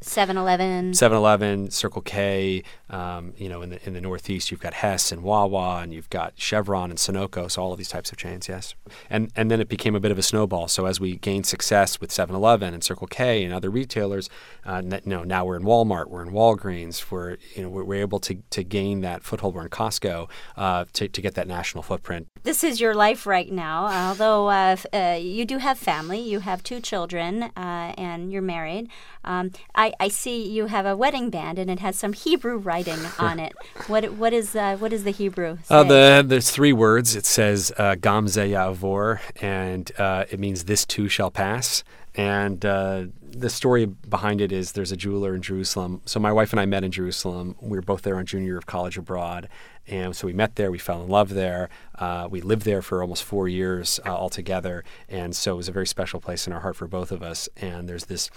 7 0.00 0.36
Eleven. 0.38 0.94
7 0.94 1.16
Eleven, 1.16 1.70
Circle 1.70 2.02
K. 2.02 2.62
Um, 2.88 3.34
you 3.36 3.48
know, 3.48 3.60
in 3.60 3.70
the, 3.70 3.86
in 3.86 3.92
the 3.92 4.00
Northeast, 4.00 4.50
you've 4.50 4.60
got 4.60 4.74
Hess 4.74 5.12
and 5.12 5.22
Wawa, 5.22 5.80
and 5.82 5.92
you've 5.92 6.08
got 6.08 6.32
Chevron 6.36 6.90
and 6.90 6.98
Sunoco, 6.98 7.50
so 7.50 7.62
all 7.62 7.72
of 7.72 7.78
these 7.78 7.90
types 7.90 8.10
of 8.10 8.16
chains, 8.16 8.48
yes. 8.48 8.74
And, 9.10 9.30
and 9.36 9.50
then 9.50 9.60
it 9.60 9.68
became 9.68 9.94
a 9.94 10.00
bit 10.00 10.10
of 10.10 10.18
a 10.18 10.22
snowball. 10.22 10.68
So 10.68 10.86
as 10.86 10.98
we 10.98 11.16
gained 11.16 11.46
success 11.46 12.00
with 12.00 12.10
7 12.10 12.34
Eleven 12.34 12.72
and 12.72 12.82
Circle 12.82 13.06
K 13.08 13.44
and 13.44 13.52
other 13.52 13.68
retailers, 13.68 14.30
uh, 14.64 14.80
know, 15.04 15.24
now 15.24 15.44
we're 15.44 15.56
in 15.56 15.62
Walmart, 15.62 16.08
we're 16.08 16.22
in 16.22 16.30
Walgreens, 16.30 17.10
we're, 17.10 17.36
you 17.54 17.62
know, 17.62 17.68
we're, 17.68 17.84
we're 17.84 18.00
able 18.00 18.20
to, 18.20 18.36
to 18.50 18.64
gain 18.64 19.02
that 19.02 19.22
foothold. 19.24 19.54
We're 19.54 19.62
in 19.62 19.68
Costco 19.68 20.30
uh, 20.56 20.86
to, 20.94 21.08
to 21.08 21.20
get 21.20 21.34
that 21.34 21.46
national 21.46 21.82
footprint. 21.82 22.28
This 22.44 22.64
is 22.64 22.80
your 22.80 22.94
life 22.94 23.26
right 23.26 23.50
now, 23.50 24.08
although 24.08 24.48
uh, 24.48 24.76
uh 24.92 25.18
you 25.20 25.44
do 25.44 25.58
have 25.58 25.78
family, 25.78 26.20
you 26.20 26.40
have 26.40 26.62
two 26.62 26.80
children, 26.80 27.42
uh, 27.42 27.94
and 27.98 28.32
you're 28.32 28.42
married. 28.42 28.88
Um, 29.24 29.50
I, 29.74 29.92
I 30.00 30.08
see 30.08 30.48
you 30.48 30.66
have 30.66 30.86
a 30.86 30.96
wedding 30.96 31.30
band, 31.30 31.58
and 31.58 31.70
it 31.70 31.80
has 31.80 31.96
some 31.96 32.12
Hebrew 32.12 32.56
writing 32.56 32.98
on 33.18 33.38
it. 33.38 33.54
What 33.86 34.14
what 34.14 34.32
is 34.32 34.56
uh, 34.56 34.76
what 34.76 34.92
is 34.92 35.04
the 35.04 35.10
Hebrew? 35.10 35.58
Uh, 35.68 35.84
the 35.84 36.24
there's 36.26 36.50
three 36.50 36.72
words. 36.72 37.16
It 37.16 37.26
says 37.26 37.72
uh, 37.76 37.94
"Gam 37.96 38.28
ze 38.28 38.50
yavor," 38.50 39.20
and 39.40 39.90
uh, 39.98 40.24
it 40.30 40.40
means 40.40 40.64
"this 40.64 40.84
too 40.84 41.08
shall 41.08 41.30
pass." 41.30 41.84
And 42.14 42.64
uh, 42.64 43.04
the 43.20 43.50
story 43.50 43.84
behind 43.84 44.40
it 44.40 44.50
is 44.50 44.72
there's 44.72 44.90
a 44.90 44.96
jeweler 44.96 45.34
in 45.34 45.42
Jerusalem. 45.42 46.00
So 46.06 46.18
my 46.18 46.32
wife 46.32 46.54
and 46.54 46.60
I 46.60 46.64
met 46.64 46.82
in 46.82 46.90
Jerusalem. 46.90 47.54
We 47.60 47.76
were 47.76 47.82
both 47.82 48.02
there 48.02 48.16
on 48.16 48.24
junior 48.24 48.46
year 48.46 48.58
of 48.58 48.64
college 48.64 48.96
abroad, 48.96 49.48
and 49.86 50.16
so 50.16 50.26
we 50.26 50.32
met 50.32 50.56
there. 50.56 50.70
We 50.70 50.78
fell 50.78 51.02
in 51.02 51.08
love 51.08 51.34
there. 51.34 51.68
Uh, 51.94 52.26
we 52.30 52.40
lived 52.40 52.62
there 52.62 52.80
for 52.80 53.02
almost 53.02 53.22
four 53.22 53.48
years 53.48 54.00
uh, 54.06 54.08
altogether, 54.08 54.82
and 55.08 55.36
so 55.36 55.52
it 55.52 55.56
was 55.56 55.68
a 55.68 55.72
very 55.72 55.86
special 55.86 56.18
place 56.18 56.46
in 56.46 56.54
our 56.54 56.60
heart 56.60 56.76
for 56.76 56.86
both 56.86 57.12
of 57.12 57.22
us. 57.22 57.50
And 57.58 57.86
there's 57.86 58.06
this 58.06 58.30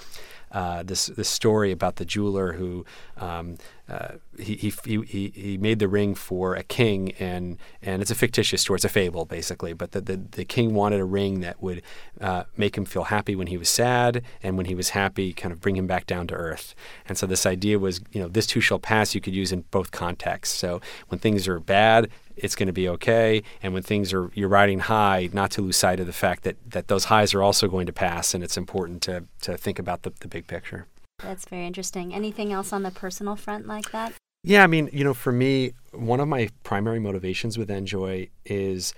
uh, 0.51 0.83
this 0.83 1.07
this 1.07 1.29
story 1.29 1.71
about 1.71 1.97
the 1.97 2.05
jeweler 2.05 2.53
who 2.53 2.85
um, 3.17 3.57
uh, 3.89 4.15
he, 4.37 4.55
he, 4.55 4.73
he, 4.85 5.31
he 5.35 5.57
made 5.57 5.79
the 5.79 5.87
ring 5.87 6.13
for 6.13 6.55
a 6.55 6.63
king 6.63 7.11
and 7.13 7.57
and 7.81 8.01
it's 8.01 8.11
a 8.11 8.15
fictitious 8.15 8.61
story. 8.61 8.77
It's 8.77 8.85
a 8.85 8.89
fable 8.89 9.25
basically. 9.25 9.73
But 9.73 9.91
the, 9.91 10.01
the, 10.01 10.17
the 10.17 10.45
king 10.45 10.73
wanted 10.73 10.99
a 10.99 11.05
ring 11.05 11.39
that 11.39 11.61
would 11.61 11.81
uh, 12.21 12.43
make 12.55 12.77
him 12.77 12.85
feel 12.85 13.05
happy 13.05 13.35
when 13.35 13.47
he 13.47 13.57
was 13.57 13.69
sad 13.69 14.23
and 14.43 14.57
when 14.57 14.67
he 14.67 14.75
was 14.75 14.89
happy 14.89 15.33
kind 15.33 15.51
of 15.51 15.59
bring 15.59 15.75
him 15.75 15.87
back 15.87 16.05
down 16.05 16.27
to 16.27 16.35
earth. 16.35 16.75
And 17.07 17.17
so 17.17 17.25
this 17.25 17.45
idea 17.45 17.79
was 17.79 18.01
you 18.11 18.21
know 18.21 18.27
this 18.27 18.45
too 18.45 18.61
shall 18.61 18.79
pass. 18.79 19.15
You 19.15 19.21
could 19.21 19.35
use 19.35 19.51
in 19.51 19.61
both 19.71 19.91
contexts. 19.91 20.55
So 20.55 20.81
when 21.07 21.19
things 21.19 21.47
are 21.47 21.59
bad 21.59 22.09
it's 22.41 22.55
going 22.55 22.67
to 22.67 22.73
be 22.73 22.87
okay. 22.87 23.43
And 23.61 23.73
when 23.73 23.83
things 23.83 24.13
are 24.13 24.31
you're 24.33 24.49
riding 24.49 24.79
high, 24.79 25.29
not 25.33 25.51
to 25.51 25.61
lose 25.61 25.77
sight 25.77 25.99
of 25.99 26.07
the 26.07 26.13
fact 26.13 26.43
that 26.43 26.57
that 26.67 26.87
those 26.87 27.05
highs 27.05 27.33
are 27.33 27.43
also 27.43 27.67
going 27.67 27.85
to 27.85 27.93
pass, 27.93 28.33
and 28.33 28.43
it's 28.43 28.57
important 28.57 29.01
to 29.03 29.25
to 29.41 29.57
think 29.57 29.79
about 29.79 30.03
the, 30.03 30.11
the 30.19 30.27
big 30.27 30.47
picture. 30.47 30.87
That's 31.21 31.45
very 31.45 31.65
interesting. 31.65 32.13
Anything 32.13 32.53
else 32.53 32.73
on 32.73 32.83
the 32.83 32.91
personal 32.91 33.35
front 33.35 33.67
like 33.67 33.91
that? 33.91 34.13
Yeah, 34.43 34.63
I 34.63 34.67
mean, 34.67 34.89
you 34.93 35.03
know, 35.03 35.13
for 35.13 35.31
me, 35.31 35.73
one 35.91 36.19
of 36.19 36.27
my 36.27 36.49
primary 36.63 36.99
motivations 36.99 37.57
with 37.57 37.69
NJOY 37.69 38.29
is 38.45 38.93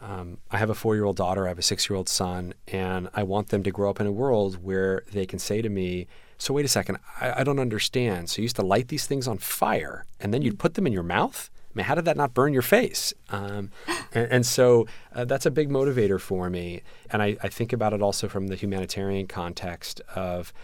um, 0.00 0.38
I 0.50 0.58
have 0.58 0.70
a 0.70 0.74
four 0.74 0.94
year 0.94 1.04
old 1.04 1.16
daughter, 1.16 1.46
I 1.46 1.48
have 1.48 1.58
a 1.58 1.62
six 1.62 1.88
year 1.88 1.96
old 1.96 2.08
son, 2.08 2.54
and 2.68 3.08
I 3.14 3.22
want 3.22 3.48
them 3.48 3.62
to 3.62 3.70
grow 3.70 3.90
up 3.90 4.00
in 4.00 4.06
a 4.06 4.12
world 4.12 4.62
where 4.62 5.02
they 5.12 5.26
can 5.26 5.38
say 5.38 5.60
to 5.62 5.68
me, 5.68 6.06
So, 6.38 6.54
wait 6.54 6.64
a 6.64 6.68
second, 6.68 6.98
I, 7.20 7.40
I 7.40 7.44
don't 7.44 7.58
understand. 7.58 8.30
So, 8.30 8.38
you 8.38 8.44
used 8.44 8.56
to 8.56 8.62
light 8.62 8.88
these 8.88 9.06
things 9.06 9.28
on 9.28 9.38
fire 9.38 10.06
and 10.18 10.32
then 10.32 10.42
you'd 10.42 10.58
put 10.58 10.74
them 10.74 10.86
in 10.86 10.92
your 10.92 11.02
mouth? 11.02 11.50
I 11.54 11.72
mean, 11.76 11.84
how 11.84 11.94
did 11.94 12.06
that 12.06 12.16
not 12.16 12.32
burn 12.32 12.54
your 12.54 12.62
face? 12.62 13.12
Um, 13.28 13.70
and, 14.14 14.32
and, 14.32 14.46
so 14.46 14.86
uh, 15.14 15.26
that's 15.26 15.44
a 15.44 15.50
big 15.50 15.68
motivator 15.68 16.18
for 16.18 16.48
me. 16.48 16.80
And 17.10 17.20
I, 17.20 17.36
I, 17.42 17.48
think 17.48 17.74
about 17.74 17.92
it 17.92 18.00
also 18.00 18.28
from 18.28 18.46
the 18.46 18.54
humanitarian 18.54 19.26
context 19.26 20.00
of 20.14 20.54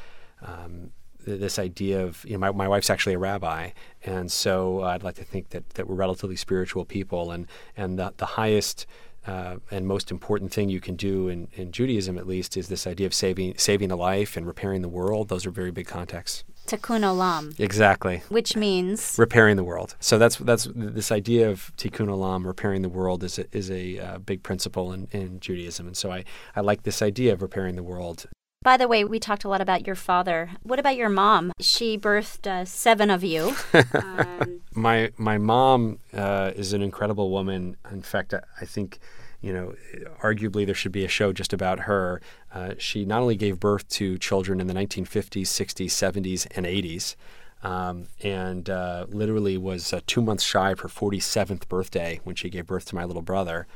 um, 0.40 0.92
this 1.24 1.58
idea 1.58 2.04
of 2.04 2.24
you 2.24 2.32
know 2.32 2.38
my, 2.38 2.50
my 2.50 2.68
wife's 2.68 2.90
actually 2.90 3.14
a 3.14 3.18
rabbi 3.18 3.70
and 4.04 4.30
so 4.30 4.82
uh, 4.82 4.88
I'd 4.88 5.02
like 5.02 5.16
to 5.16 5.24
think 5.24 5.50
that, 5.50 5.68
that 5.70 5.88
we're 5.88 5.94
relatively 5.94 6.36
spiritual 6.36 6.84
people 6.84 7.30
and 7.30 7.46
and 7.76 7.98
the, 7.98 8.12
the 8.16 8.26
highest 8.26 8.86
uh, 9.26 9.56
and 9.70 9.86
most 9.86 10.10
important 10.10 10.52
thing 10.52 10.68
you 10.68 10.80
can 10.80 10.96
do 10.96 11.28
in, 11.28 11.46
in 11.54 11.70
Judaism 11.70 12.18
at 12.18 12.26
least 12.26 12.56
is 12.56 12.68
this 12.68 12.86
idea 12.86 13.06
of 13.06 13.14
saving 13.14 13.56
saving 13.56 13.90
a 13.90 13.96
life 13.96 14.36
and 14.36 14.46
repairing 14.46 14.82
the 14.82 14.88
world 14.88 15.28
those 15.28 15.46
are 15.46 15.50
very 15.50 15.70
big 15.70 15.86
contexts 15.86 16.44
Tikkun 16.66 17.00
Olam. 17.00 17.58
Exactly. 17.58 18.22
Which 18.28 18.56
means 18.56 19.16
repairing 19.18 19.56
the 19.56 19.64
world. 19.64 19.96
So 20.00 20.18
that's 20.18 20.36
that's 20.36 20.68
this 20.74 21.10
idea 21.10 21.50
of 21.50 21.72
Tikkun 21.76 22.06
Olam, 22.06 22.46
repairing 22.46 22.82
the 22.82 22.88
world, 22.88 23.24
is 23.24 23.38
a, 23.38 23.46
is 23.56 23.70
a 23.70 23.98
uh, 23.98 24.18
big 24.18 24.42
principle 24.42 24.92
in, 24.92 25.08
in 25.10 25.40
Judaism, 25.40 25.86
and 25.86 25.96
so 25.96 26.12
I, 26.12 26.24
I 26.54 26.60
like 26.60 26.84
this 26.84 27.02
idea 27.02 27.32
of 27.32 27.42
repairing 27.42 27.74
the 27.74 27.82
world. 27.82 28.26
By 28.62 28.76
the 28.76 28.86
way, 28.86 29.04
we 29.04 29.18
talked 29.18 29.42
a 29.42 29.48
lot 29.48 29.60
about 29.60 29.86
your 29.86 29.96
father. 29.96 30.50
What 30.62 30.78
about 30.78 30.96
your 30.96 31.08
mom? 31.08 31.52
She 31.58 31.98
birthed 31.98 32.46
uh, 32.46 32.64
seven 32.64 33.10
of 33.10 33.24
you. 33.24 33.56
um, 33.94 34.60
my 34.74 35.10
my 35.16 35.36
mom 35.36 35.98
uh, 36.12 36.52
is 36.54 36.72
an 36.72 36.80
incredible 36.80 37.30
woman. 37.30 37.76
In 37.90 38.02
fact, 38.02 38.32
I, 38.32 38.40
I, 38.60 38.64
think, 38.64 39.00
you 39.40 39.52
know, 39.52 39.74
arguably 40.22 40.64
there 40.64 40.76
should 40.76 40.92
be 40.92 41.04
a 41.04 41.08
show 41.08 41.32
just 41.32 41.52
about 41.52 41.80
her. 41.80 42.20
Uh, 42.54 42.74
she 42.78 43.04
not 43.04 43.20
only 43.20 43.34
gave 43.34 43.58
birth 43.58 43.88
to 43.90 44.16
children 44.18 44.60
in 44.60 44.68
the 44.68 44.74
1950s, 44.74 45.42
60s, 45.42 45.86
70s, 45.86 46.46
and 46.56 46.64
80s. 46.64 47.16
Um, 47.64 48.08
and 48.22 48.68
uh, 48.68 49.06
literally 49.08 49.56
was 49.56 49.92
uh, 49.92 50.00
two 50.06 50.20
months 50.20 50.42
shy 50.42 50.72
of 50.72 50.80
her 50.80 50.88
47th 50.88 51.68
birthday 51.68 52.20
when 52.24 52.34
she 52.34 52.50
gave 52.50 52.66
birth 52.66 52.86
to 52.86 52.96
my 52.96 53.04
little 53.04 53.22
brother. 53.22 53.68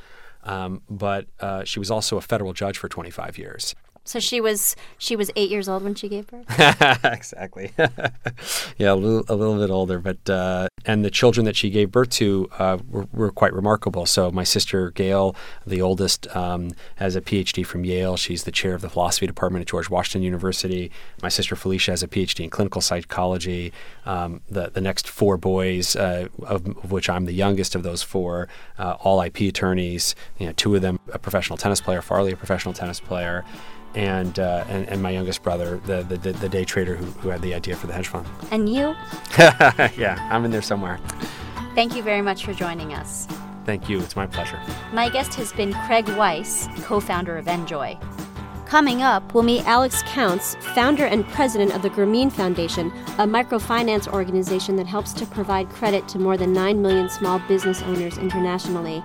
Um, 0.42 0.82
but 0.88 1.26
uh, 1.40 1.64
she 1.64 1.78
was 1.78 1.90
also 1.90 2.16
a 2.16 2.20
federal 2.20 2.52
judge 2.52 2.78
for 2.78 2.88
25 2.88 3.38
years. 3.38 3.74
So 4.06 4.20
she 4.20 4.40
was 4.40 4.76
she 4.98 5.16
was 5.16 5.30
eight 5.34 5.50
years 5.50 5.68
old 5.68 5.82
when 5.82 5.96
she 5.96 6.08
gave 6.08 6.28
birth. 6.28 6.46
exactly. 7.04 7.72
yeah, 8.78 8.92
a 8.92 8.94
little, 8.94 9.24
a 9.28 9.34
little 9.34 9.58
bit 9.58 9.68
older, 9.68 9.98
but 9.98 10.30
uh, 10.30 10.68
and 10.84 11.04
the 11.04 11.10
children 11.10 11.44
that 11.46 11.56
she 11.56 11.70
gave 11.70 11.90
birth 11.90 12.10
to 12.10 12.48
uh, 12.58 12.78
were, 12.88 13.08
were, 13.12 13.32
quite 13.32 13.52
remarkable. 13.52 14.06
So 14.06 14.30
my 14.30 14.44
sister 14.44 14.92
Gail, 14.92 15.34
the 15.66 15.82
oldest, 15.82 16.34
um, 16.36 16.70
has 16.96 17.16
a 17.16 17.20
PhD 17.20 17.66
from 17.66 17.84
Yale. 17.84 18.16
She's 18.16 18.44
the 18.44 18.52
chair 18.52 18.74
of 18.74 18.80
the 18.80 18.88
philosophy 18.88 19.26
department 19.26 19.62
at 19.62 19.68
George 19.68 19.90
Washington 19.90 20.22
University. 20.22 20.92
My 21.20 21.28
sister 21.28 21.56
Felicia 21.56 21.90
has 21.90 22.04
a 22.04 22.08
PhD 22.08 22.44
in 22.44 22.50
clinical 22.50 22.80
psychology. 22.80 23.72
Um, 24.06 24.40
the 24.48 24.70
the 24.70 24.80
next 24.80 25.08
four 25.08 25.36
boys, 25.36 25.96
uh, 25.96 26.28
of, 26.42 26.66
of, 26.66 26.92
which 26.92 27.10
I'm 27.10 27.24
the 27.24 27.32
youngest 27.32 27.74
of 27.74 27.82
those 27.82 28.04
four, 28.04 28.48
uh, 28.78 28.96
all 29.00 29.20
IP 29.20 29.40
attorneys. 29.40 30.14
You 30.38 30.46
know, 30.46 30.52
two 30.52 30.76
of 30.76 30.82
them 30.82 31.00
a 31.12 31.18
professional 31.18 31.56
tennis 31.56 31.80
player, 31.80 32.00
Farley 32.02 32.32
a 32.32 32.36
professional 32.36 32.72
tennis 32.72 33.00
player 33.00 33.44
and, 33.96 34.38
uh, 34.38 34.64
and, 34.68 34.86
and 34.88 35.02
my 35.02 35.10
youngest 35.10 35.42
brother, 35.42 35.78
the, 35.86 36.02
the, 36.02 36.16
the 36.32 36.48
day 36.48 36.64
trader 36.64 36.94
who, 36.94 37.06
who 37.20 37.30
had 37.30 37.40
the 37.42 37.54
idea 37.54 37.74
for 37.74 37.86
the 37.86 37.94
hedge 37.94 38.08
fund. 38.08 38.28
And 38.50 38.68
you? 38.68 38.94
yeah, 39.38 40.28
I'm 40.30 40.44
in 40.44 40.50
there 40.50 40.62
somewhere. 40.62 41.00
Thank 41.74 41.96
you 41.96 42.02
very 42.02 42.22
much 42.22 42.44
for 42.44 42.52
joining 42.52 42.94
us. 42.94 43.26
Thank 43.64 43.88
you. 43.88 43.98
It's 44.00 44.14
my 44.14 44.26
pleasure. 44.26 44.60
My 44.92 45.08
guest 45.08 45.34
has 45.34 45.52
been 45.52 45.72
Craig 45.86 46.08
Weiss, 46.10 46.68
co 46.82 47.00
founder 47.00 47.36
of 47.36 47.46
NJOY. 47.46 47.98
Coming 48.66 49.02
up, 49.02 49.32
we'll 49.32 49.44
meet 49.44 49.64
Alex 49.64 50.02
Counts, 50.06 50.56
founder 50.74 51.06
and 51.06 51.26
president 51.28 51.74
of 51.74 51.82
the 51.82 51.90
Grameen 51.90 52.30
Foundation, 52.30 52.88
a 53.18 53.26
microfinance 53.26 54.12
organization 54.12 54.76
that 54.76 54.86
helps 54.86 55.12
to 55.14 55.26
provide 55.26 55.68
credit 55.70 56.06
to 56.08 56.18
more 56.18 56.36
than 56.36 56.52
9 56.52 56.82
million 56.82 57.08
small 57.08 57.38
business 57.40 57.82
owners 57.82 58.18
internationally. 58.18 59.02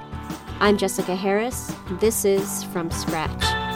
I'm 0.60 0.77
Jessica 0.77 1.15
Harris. 1.15 1.73
This 1.99 2.25
is 2.25 2.63
From 2.65 2.91
Scratch. 2.91 3.70